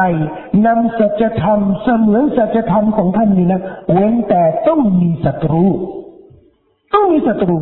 [0.65, 3.61] นำสัจธรรมเสมือนสัจธรรมของท่านนี่นะ
[3.93, 5.65] เว้นแต่ต้องมีศัตรู
[6.93, 7.57] ต้องมีศัตรู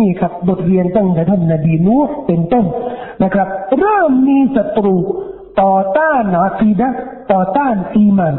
[0.00, 2.64] นี่ครับ บทเรียนตั้งแต่ท่านนบีนูเป็นต้น
[3.22, 4.96] นะครับ เริ่มมีศัตรู
[5.60, 6.88] ต่อต้านอาคีดะ
[7.32, 8.34] ต่อต้านอีมัน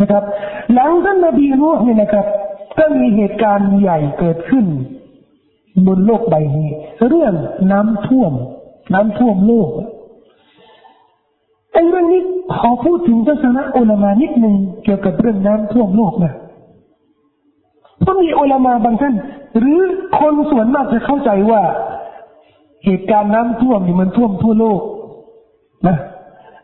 [0.00, 0.24] นะครับ
[0.72, 2.26] หลังท่านนบีนูเนี่ยนะครับ
[2.76, 4.66] ก็มีเหตุการณ์ใหญ่เกิดขึ้น
[5.86, 6.68] บนโลกใบนี้
[7.08, 7.34] เรื่อง
[7.72, 8.32] น้ำท่วม
[8.94, 9.70] น้ำท่วมโลก
[11.72, 12.22] ไอ้เรื่องนี้
[12.54, 16.32] ขอพูดถึงทัศนะอุลามานิดหนึ่งเกี่ยวกับเรื่องน้ำท่วมโลกนะ
[18.00, 19.14] เพราะมีอุลามาบางท่าน
[19.58, 19.80] หรือ
[20.18, 21.62] คนส่วนมากจะเข้าใจว่า
[22.84, 24.80] เหตุการณ์น้ำท่วมนี่มันท่วมทั่วโลก
[25.88, 25.96] นะ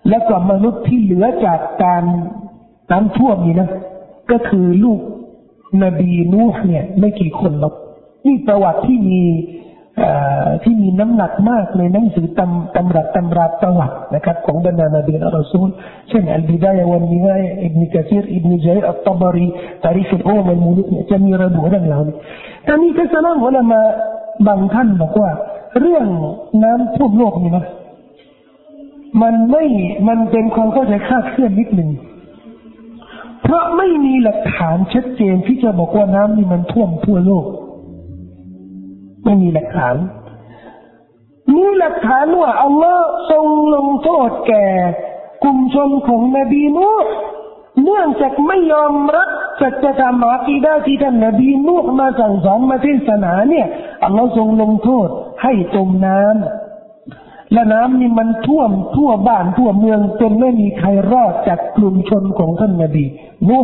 [0.09, 2.02] และก็มนุษย์ที่เหลือจากการ
[2.92, 3.70] น้ำท่วมนี่นะ
[4.30, 5.00] ก็คือลูก
[5.82, 7.74] นบีนูห์เนี่ย ไม่กี่คนหรอก
[8.26, 9.22] นี่ประวัติที่มี
[10.62, 15.72] ที่มีน้ำหนักมากในหนังสือตำตำรับตำราประวัตินะครับ ของบรรดานบีอัลลอฮ์
[16.08, 17.20] เช่นอัลบิดายวันนี้
[17.64, 19.48] อิบนุกะซีรอิบนุจัยอัตตบารี
[19.84, 22.16] ตาริฟุลอุมันมูลุกเนี่ยจะมีระบุเรื่องเหล่านี้
[22.64, 23.80] แต่นี่ก็สลามวลามา
[24.46, 25.30] บางท่านบอกว่า
[25.80, 26.06] เรื่อง
[26.62, 27.64] น้ำท่วมโลกนี่นะ
[29.22, 29.64] มันไม่
[30.08, 31.90] มันเป็นความเข้าใจคาดเคลื่อนนิดหนึ่ง
[33.45, 37.47] เพราะไม่มีหลักฐานชัดเจนที่จะบอกว่าน้ำนี่มันท่วมทั่วโลก
[39.24, 39.97] ไม่มีหลักฐาน
[41.55, 44.66] มีหลักฐานว่าอัลลอฮ์ทรงลงโทษแก่
[45.42, 46.88] กลุ่มชนของนบีนู
[47.82, 49.28] เนื่องจากไม่ยอมรับ
[49.61, 53.66] สัจธรรมอาคีดาที่ท่านนบีนูมาสั่งสอนมาเทศนาเนี่ย
[54.05, 55.09] อัลลอฮ์ทรงลงโทษ
[55.42, 56.63] ให้จมน้ำ
[57.55, 63.05] และน้ำนี่มันท่วมทั่วบ้านทั่วเมืองจนไม่มีใครรอดจากกลุ่มชนของท่านนบี
[63.48, 63.59] นู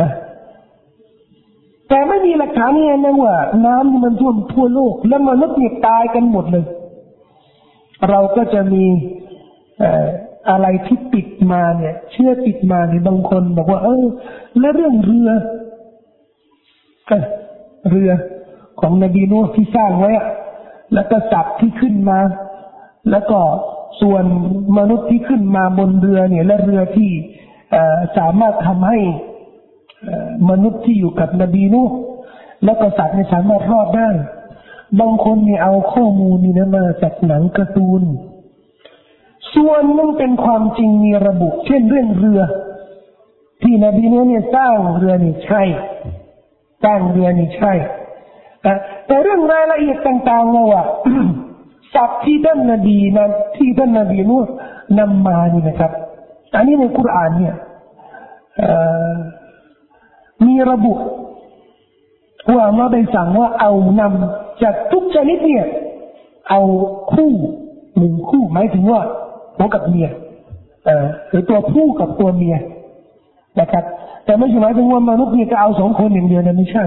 [0.00, 0.10] นะ
[1.88, 6.64] แต่ไม่มีหลักฐานเนี่ยนะว่า น้ำนี่มันท่วมทั่วโลก แล้วมนุษย์เนี่ยตายกันหมดเลย
[8.08, 8.84] เราก็จะมี
[10.50, 14.04] อะไรที่ติดมาเนี่ย เชื่อติดมาเนี่ยบางคนบอกว่า เออ
[14.60, 15.30] แล้วเรื่องเรือ
[17.90, 18.10] เรือ
[18.80, 20.26] ของนบีนูที่สร้างไว้อะ
[20.94, 22.18] แล้วก็สัตว์ที่ขึ้นมา
[23.10, 23.40] แล้วก็
[24.00, 24.24] ส่วน
[24.78, 27.10] มนุษย์ที่ขึ้นมาบนเรือเนี่ย และเรือที่
[28.18, 28.98] สามารถทำให้
[30.50, 31.82] มนุษย์ที่อยู่กับนบีนู
[32.64, 34.08] แล้วก็สัตว์ในสามารถรอดได้
[35.00, 38.02] บางคนเนี่ยเอาข้อมูลนี้นะมาจากหนังการ์ตูน
[39.54, 42.40] ส่วนนึงเป็นความจริงมีระบุ เช่นเรื่องเรือ
[43.62, 45.62] ที่นบีนูเนี่ยสร้างเรือนี่ใช่
[46.84, 47.72] สร้างเรือนี่ใช่
[49.06, 50.84] แต่เรื่องรายละเอียดต่างๆเนี่ยว่า
[51.94, 54.38] สัตว์ที่ท่านนบีนั้นที่ท่านนบีนู
[54.98, 55.92] นำมานี่นะครับ
[56.56, 57.54] อันนี้ในคุรานเนี่ย
[60.46, 60.92] มีระบุ
[62.54, 65.66] ว่าเราได้สั่งว่าเอานำจากทุกชนิดเนี่ย
[66.48, 66.60] เอา
[67.12, 67.32] คู่
[67.96, 69.00] หนึ่งคู่หมายถึงว่า
[69.56, 70.08] หัวกับเมีย
[71.28, 72.56] หรือตัวผู้กับตัวเมีย
[73.60, 73.84] นะครับ
[74.24, 76.84] แต่ไม่ใช่หมายถึงว่ามนุษย์เนี่ยจะเอาสองคนอย่างเดียวนะไม่ใช่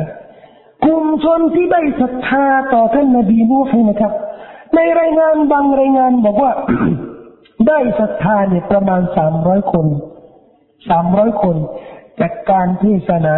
[0.84, 4.13] กลุ่มชนที่ได้ศรัทธาต่อท่านนบีนูฮ์นะครับ
[4.75, 6.51] ในรายงานบางรายงานบอกว่า
[7.67, 9.86] ได้ศรัทธาเนี่ยประมาณสามร้อยคน
[10.89, 11.55] สามร้อยคน
[12.19, 13.38] จากการเทศนา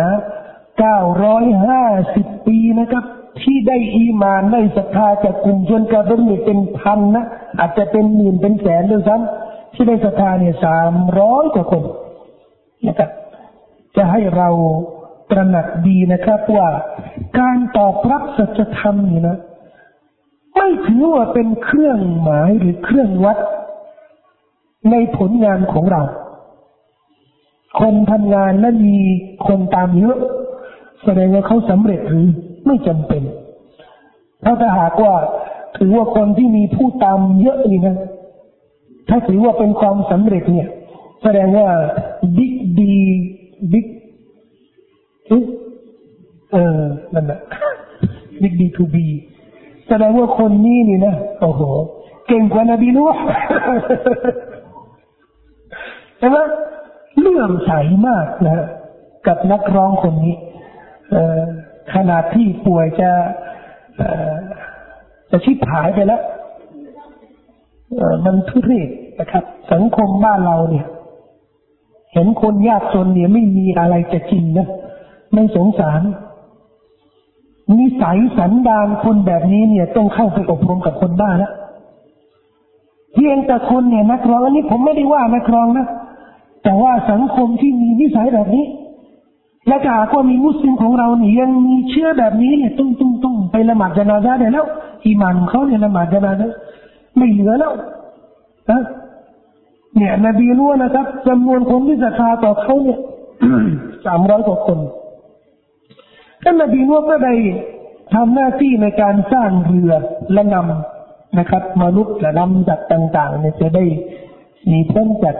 [0.79, 1.83] เก้าร้อยห้า
[2.15, 3.03] สิบปีนะครับ
[3.41, 7.25] ที่ได้อีมานได้ศรัทธาจากกลุ่มชนกระเบื้องเป็นพันนะ
[7.59, 11.83] อาจจะเป็นหมื่นเป็นแสนด้วยซ้ำที่ได้ศรัทธาเนี่ยสามร้อยกว่าคน
[12.87, 13.09] นะครับ
[13.97, 14.49] จะให้เรา
[15.31, 16.69] ตระหนักดีนะครับว่า
[17.39, 19.37] การตอบรับสัจธรรมนี่นะ
[20.55, 23.37] ไม่ถือว่าเป็นเครื่องหมายหรือเครื่องวัด
[24.91, 26.01] ในผลงานของเรา
[27.79, 28.97] คนทำงานและมี
[29.47, 30.17] คนตามเยอะ
[31.05, 32.27] แสดงว่าเขาสำเร็จหรือ
[32.65, 33.23] ไม่จำเป็น
[34.41, 35.15] เพราะถ้าหากว่า
[35.77, 37.97] ถือว่าคนที่มีผู้ตามเยอะนี่นะ
[39.09, 40.67] ถ้าถือว่าเป็นความสำเร็จเนี่ย
[41.23, 41.69] แสดงว่า
[42.37, 42.95] บิ๊กดี
[43.73, 43.85] บิ๊ก
[46.53, 46.81] เออ
[47.13, 47.39] นั่นแหละ
[48.41, 49.07] บิ๊กดีทูบี
[49.87, 51.61] แสดงว่าคนนี้นี่นะโอ้โห
[52.27, 53.21] เก่งกว่านบีนูห์
[56.19, 56.37] ใช่ไหม
[57.19, 57.71] เลื่อมใส
[58.07, 58.65] มากนะ
[59.27, 60.35] กับนักร้องคนนี้
[61.93, 63.11] ขนาดที่ป่วยจะ
[65.31, 66.21] จะชิบหายไปแล้ว
[68.25, 70.85] มันทุเรศนะครับ สังคมบ้านเราเนี่ย
[72.13, 74.67] เห็นคนยากจนเนี่ยไม่มีอะไรจะกินนะ
[75.33, 76.01] ไม่สงสาร
[77.79, 81.53] นิสัยสันดานคนแบบนี้เนี่ย ต้องเข้าไปอบรมกับคนบ้าแล้ว
[83.13, 85.87] เพียงแต่คนเนี่ยนักร้องอันนี้ผมไม่ได้ว่านักร้องนะ
[86.63, 88.65] แต่ว่าสังคมที่มีนิสัยแบบนี้
[89.67, 94.65] และถ้าหากว่ามีมุสลิมของเราเนี่ยยังมีเชื่อแบบนี้เนี่ยตุ้งตุ้งตุ้งไปละหมาดจนาซาได้แล้ว
[95.05, 96.47] อิมานของเขาเนี่ยละหมาดจนาซา
[97.17, 97.73] ไม่เหลือแล้ว
[98.71, 98.81] นะ
[99.95, 102.99] เนี่ยนบีรู้นะครับจำนวนคนที่ศรัทธาต่อเขาเนี่ย
[104.05, 104.77] สามร้อยกว่าคน
[106.43, 107.33] ท่านนบีรู้ก็ได้
[108.13, 109.91] ทำหน้าที่ในการสร้างเรือ
[110.33, 113.85] และนำนะครับ มนุษย์และนำจากต่างๆเนี่ยจะได้
[114.71, 115.35] มีพ้นจาก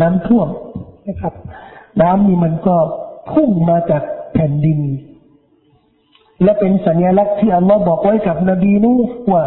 [0.00, 0.48] น้ำท่วม
[1.08, 1.34] นะครับ
[2.02, 2.76] น้ำนี่มันก็
[3.32, 4.02] พุ่งมาจาก
[4.32, 4.80] แผ่นดิน
[6.42, 8.92] และเป็นสัญลักษณ์ที่อัลลอฮ์บอกไว้กับนบีนู
[9.32, 9.44] ว่า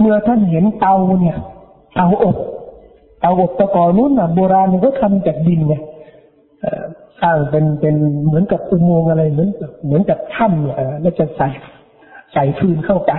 [0.00, 1.36] เมื่อท่านเห็นเตาเนี่ย
[1.94, 2.36] เตาอบ
[3.20, 5.74] เตาอบตะกอนู้นอะโบราณมันก็ทำจากดินไง
[7.24, 7.94] ร้างเป็นเป็น
[8.26, 11.48] เหมือนกับอุโมงค์อะไรเหมือนกับเหมือนกับถ้ำเนี่ยแล้วจะใส่
[12.32, 13.12] ใส่ฟืนเข้าไป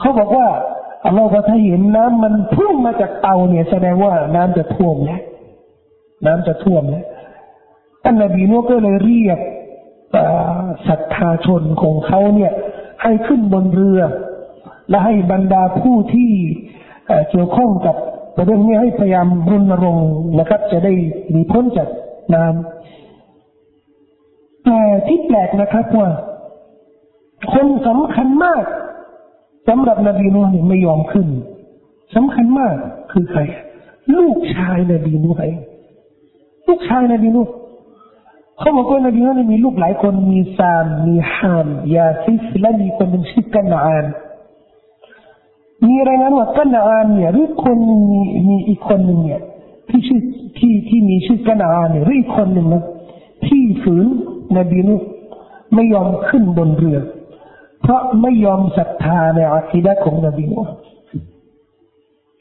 [0.00, 0.48] เขาบอกว่า
[1.06, 5.20] อัลลอฮ์พอถ้าเห็นน้ำมันพุ่งมาจากเตาเนี่ยแสดงว่าน้ำจะท่วมแล้ว
[6.26, 7.04] น้ำจะท่วมแล้ว
[8.02, 9.38] ท่านนบีนูก็เลยเรียก
[10.88, 12.52] ศรัทธาชนของเขาเนี่ย
[13.02, 14.00] ให้ขึ้นบนเรือ
[14.90, 16.32] และให้บรรดาผู้ที่
[17.30, 17.96] เกี่ยวข้องกับ
[18.44, 20.92] เรื่องนี้ให้พยายามรณรงค์นะครับ จะได้
[21.30, 21.88] หนีพ้นจาก
[22.34, 22.81] น้ำ
[24.64, 26.08] แต่ที่แปลกนะครับว่า
[27.52, 28.64] คนสำคัญมาก
[29.68, 31.26] สำหรับนบีนูเนี่ยไม่ยอมขึ้น
[32.14, 32.74] สำคัญมาก
[33.12, 33.40] คือใคร
[34.16, 35.44] ลูกชายนบีนูไง
[36.66, 37.42] ลูกชายนบีนู
[38.58, 44.04] เขาบอกว่านบีนั้นมีลูกหลายคนมีซามมีฮามยาซิสและมีคนหนึ่งชื่อกันอาน
[45.86, 47.98] มีรายงานว่ากันอานเนี่ยหรือคนมี
[48.48, 49.40] มีอีกคนหนึ่งเนี่ย
[49.88, 50.20] ที่ชื่อ
[50.58, 52.84] ที่ที่มีชื่อกันอานเนี่ยหรืออีกคนหนึ่งนะ
[53.46, 54.06] ที่ฝืน
[54.58, 54.94] นบีนุ
[55.74, 56.98] ไม่ยอมขึ้นบนเรือ
[57.82, 60.60] เพราะไม่ยอมศรัทธาในอาคีดะของนบีนุ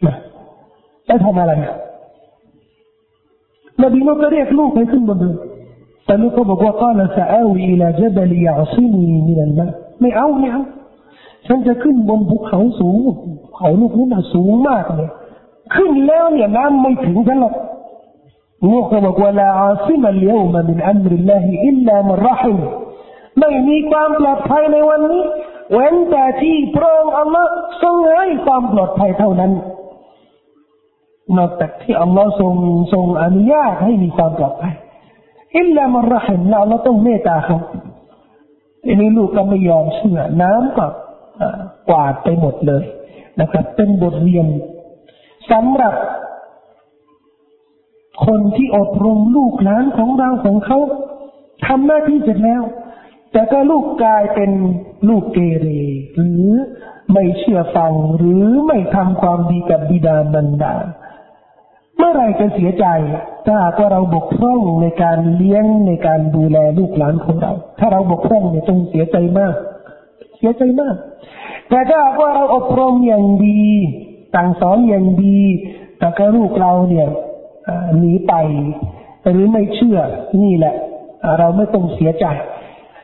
[0.06, 0.16] นะ
[1.06, 1.54] แล้วทำอะไร
[3.84, 5.38] นบีนุก็เรียกลูกให้ขึ้นบนเรือ
[6.06, 9.68] แต่ลูกก็บอกว่าก็ละสะอาวีลาจบลียาซินีมินันมา
[10.02, 10.64] ไม่เอาไม่เอา
[11.48, 12.98] ฉันจะขึ้นบนภูเขาสูง
[13.56, 15.10] เขาลูกนี้นะสูงมากเลย
[15.76, 17.54] ขึ้นแล้วเนี่ยน้ำไม่ถึงฉันหรอก
[18.70, 22.60] ลูกก็บอกว่าلا عاصم اليوم من أمر الله إلا من رحم
[23.40, 25.24] ไม่มีความปลอดภัยในวันนี้
[25.74, 27.50] เว้นแต่ที่พระองค์อัลลอฮ์
[27.84, 29.52] ทรงให้ความปลอดภัยเท่านั้น
[31.38, 32.54] นอกจากที่อัลลอฮ์ทรง
[32.94, 34.74] ทรงอนุญาตให้มีความปลอดภัย
[35.58, 37.58] อิลลามันรหิมแล้วเราต้องเมตตาเขา
[38.86, 40.86] อันนี้ลูกก็ไม่ยอมเชื่อน้ำก็
[41.90, 42.84] กวาดไปหมดเลย
[43.40, 44.48] นะครับ เป็นบทเรียน
[45.52, 45.94] สำหรับ
[48.26, 50.78] คนที่อบรมลูกหลานของเราของเขา
[51.66, 52.62] ทำหน้าที่เสร็จแล้ว
[53.32, 54.52] แต่ก็ลูกกลายเป็น
[55.10, 55.68] ลูกเกเร
[56.16, 56.46] หรือ
[57.14, 60.76] ไม่เชื่อฟังหรือไม่ทำความดีกับบิดามารดา
[61.98, 62.86] เมื่อไรจะเสียใจ
[63.46, 69.56] ถ้าหากว่าเราบกพร่องในการเลี้ยงในการดูแลลูกหลานของเรา ถ้าเราบกพร่องเนี่ยต้องเสียใจมาก
[70.38, 70.96] เสียใจมาก
[71.70, 73.64] แต่ถ้าหากว่าเราอบรมอย่างดี
[74.36, 75.40] สั่งสอนอย่างดี
[76.00, 77.08] แต่ก็ลูกเราเนี่ย
[77.98, 78.34] หนีไป
[79.30, 80.00] หรือไม่เชื่อ
[80.44, 80.76] นี่แหละ
[81.40, 82.26] เราไม่ต้องเสียใจ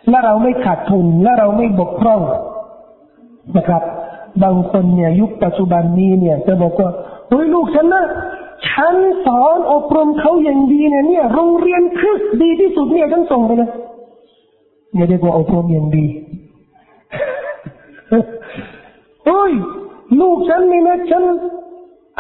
[0.10, 2.22] และเราไม่ขาดทุนและเราไม่บกพร่อง
[3.58, 3.84] นะครับ
[4.44, 6.90] บางคนเนี่ยยุคปัจจุบันนี้เนี่ย จะบอกว่า
[7.30, 8.06] เฮ้ยลูกฉันนะ
[8.70, 8.96] ฉัน
[9.26, 13.72] สอนอบรมเขาอย่างดีเนี่ยเนี่ย โรงเรียนคริสดีที่สุดเนี่ยฉันส่งไปเลย
[14.94, 16.06] เนี่ยเรียกว่าอบรมอย่างดี
[19.28, 19.52] เฮ้ย
[20.22, 21.24] ลูกฉันนี่นะฉัน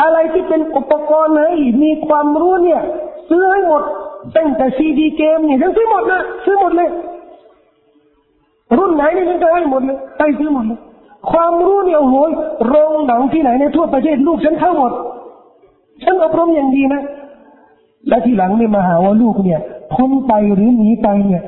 [0.01, 1.51] อะไรที่เป็นอุปกรณ์ให้
[1.83, 2.81] มีความรู้เนี่ย
[3.29, 3.83] ซื้อให้หมด
[4.35, 6.89] ตั้งแต่ซีดีเกมเนี่ยฉันซื้อหมดนะซื้อหมดเลย
[8.77, 10.79] รุ่นไหนนี่ฉันจะให้หมดเลยให้ซื้อหมดเลย
[11.31, 12.15] ความรู้เนี่ยโอ้โห
[12.67, 14.91] โรงหนังที่ไหนในทั่วประเทศลูกฉันเข้าหมด
[16.03, 17.01] ฉันอบรมอย่างดีนะ
[18.07, 19.59] และทีหลังเนี่ยมาหาว่าลูกเนี่ย
[19.93, 21.43] พ้นไปหรือหนีไปเนี่ย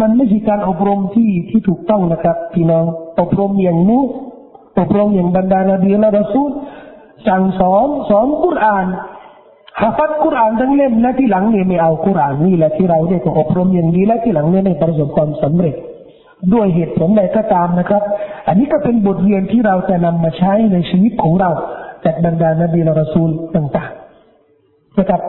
[0.00, 2.84] มันไม่ใช่การอบรมที่ที่ถูกต้องนะครับ พี่น้อง
[3.20, 4.02] อบรมอย่างนี้
[4.80, 6.50] อบรมอย่างบรรดานาบีและรอซูล
[7.28, 8.86] สั่งสอนสอนกุรอาน
[9.80, 15.74] ฮาฟัดกุรอานทั้งเล่มและที่หลังเนี่ยไม่เอากุรอานนี่แหละที่เราได้ก็อบรมอย่างดีและที่หลังเนี่ยไม่ประสบความสำเร็จ
[16.54, 18.02] ด้วยเหตุผลใดก็ตามนะครับ
[18.48, 21.50] อันนี้ก็เป็นบทเรียนที่เราจะนำมาใช้ในชีวิตของเรา
[22.04, 25.20] จากบรรดานบีละรอซูลต่างๆนะครับ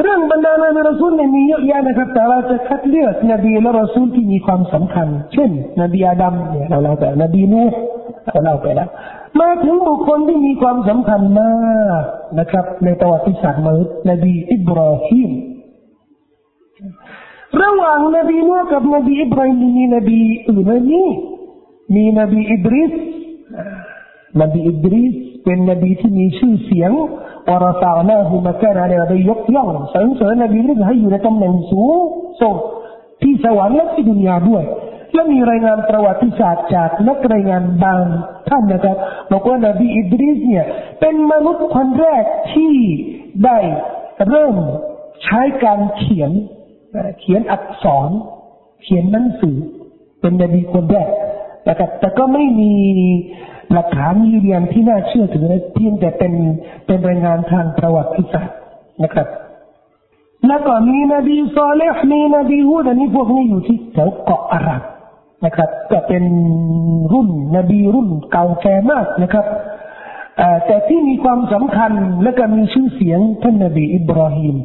[0.00, 7.62] เรื่องบรรดานบีรอซูลเนี่ยมีเยอะแยะนะครับ แต่เราจะคัดเลือกนบีละรอซูลที่มีความสำคัญ เช่น นบีอาดัมเนี่ยเราเล่าไปนบีนู
[8.26, 8.88] เราเล่าไปแล้ว
[9.40, 11.52] มาถึงบุคคลที่มีความสำคัญมา
[11.98, 12.02] ก
[12.38, 15.30] นะครับ ในประวัติศาสตร์มนุษย์นบีอิบราฮิม
[17.62, 21.02] ระหว่างนบีนูกับนบีอิบราฮิมมีนบีอื่นไหมมี
[21.94, 22.92] มีนบีอิดริส
[24.40, 25.14] นบีอิดริส
[25.44, 26.92] เป็นนบีที่มีชื่อเสียง
[27.48, 31.96] วรสานาหุมาแกนาเนี่ยได้ยกย่องสรรเสริญนบีเรื่องให้อยู่ในตำแหน่งสูง
[32.40, 32.54] ส่ง
[33.22, 34.62] ที่สวรรค์และที่ดุนยาด้วย
[35.12, 38.02] และมีรายงานประวัติศาสตร์จากนักรายงานบาง
[38.48, 38.96] ท่านนะครับ
[39.32, 40.66] บอกว่านบีอิดริสเนี่ย
[41.00, 42.74] เป็นมนุษย์คนแรกที่
[43.44, 43.58] ได้
[44.28, 44.56] เริ่ม
[45.24, 46.30] ใช้การเขียน
[47.20, 48.10] เขียนอักษร
[48.82, 49.56] เขียนหนังสือ
[50.20, 51.08] เป็นนบีคนแรก
[51.68, 52.72] นะครับแต่ก็ไม่มี
[53.72, 56.32] หลักฐานยืนยันที่น่าเชื่อถือเพียงแต่เป็น
[56.86, 58.56] เป็นรายงานทางประวัติศาสตร์
[59.02, 59.28] นะครับ
[60.48, 64.82] แล้วก็มีนบีซอเลห์มีนบีฮูดอันนี้พวกนี้อยู่ที่แถวเกาะอาหรับ
[65.44, 66.24] นะครับ ก็เป็น
[67.12, 69.46] รุ่นนบีรุ่นเก่าแก่มากนะครับ
[70.66, 74.56] แต่ที่มีความสำคัญและก็มีชื่อเสียงท่านนบีอิบราฮิม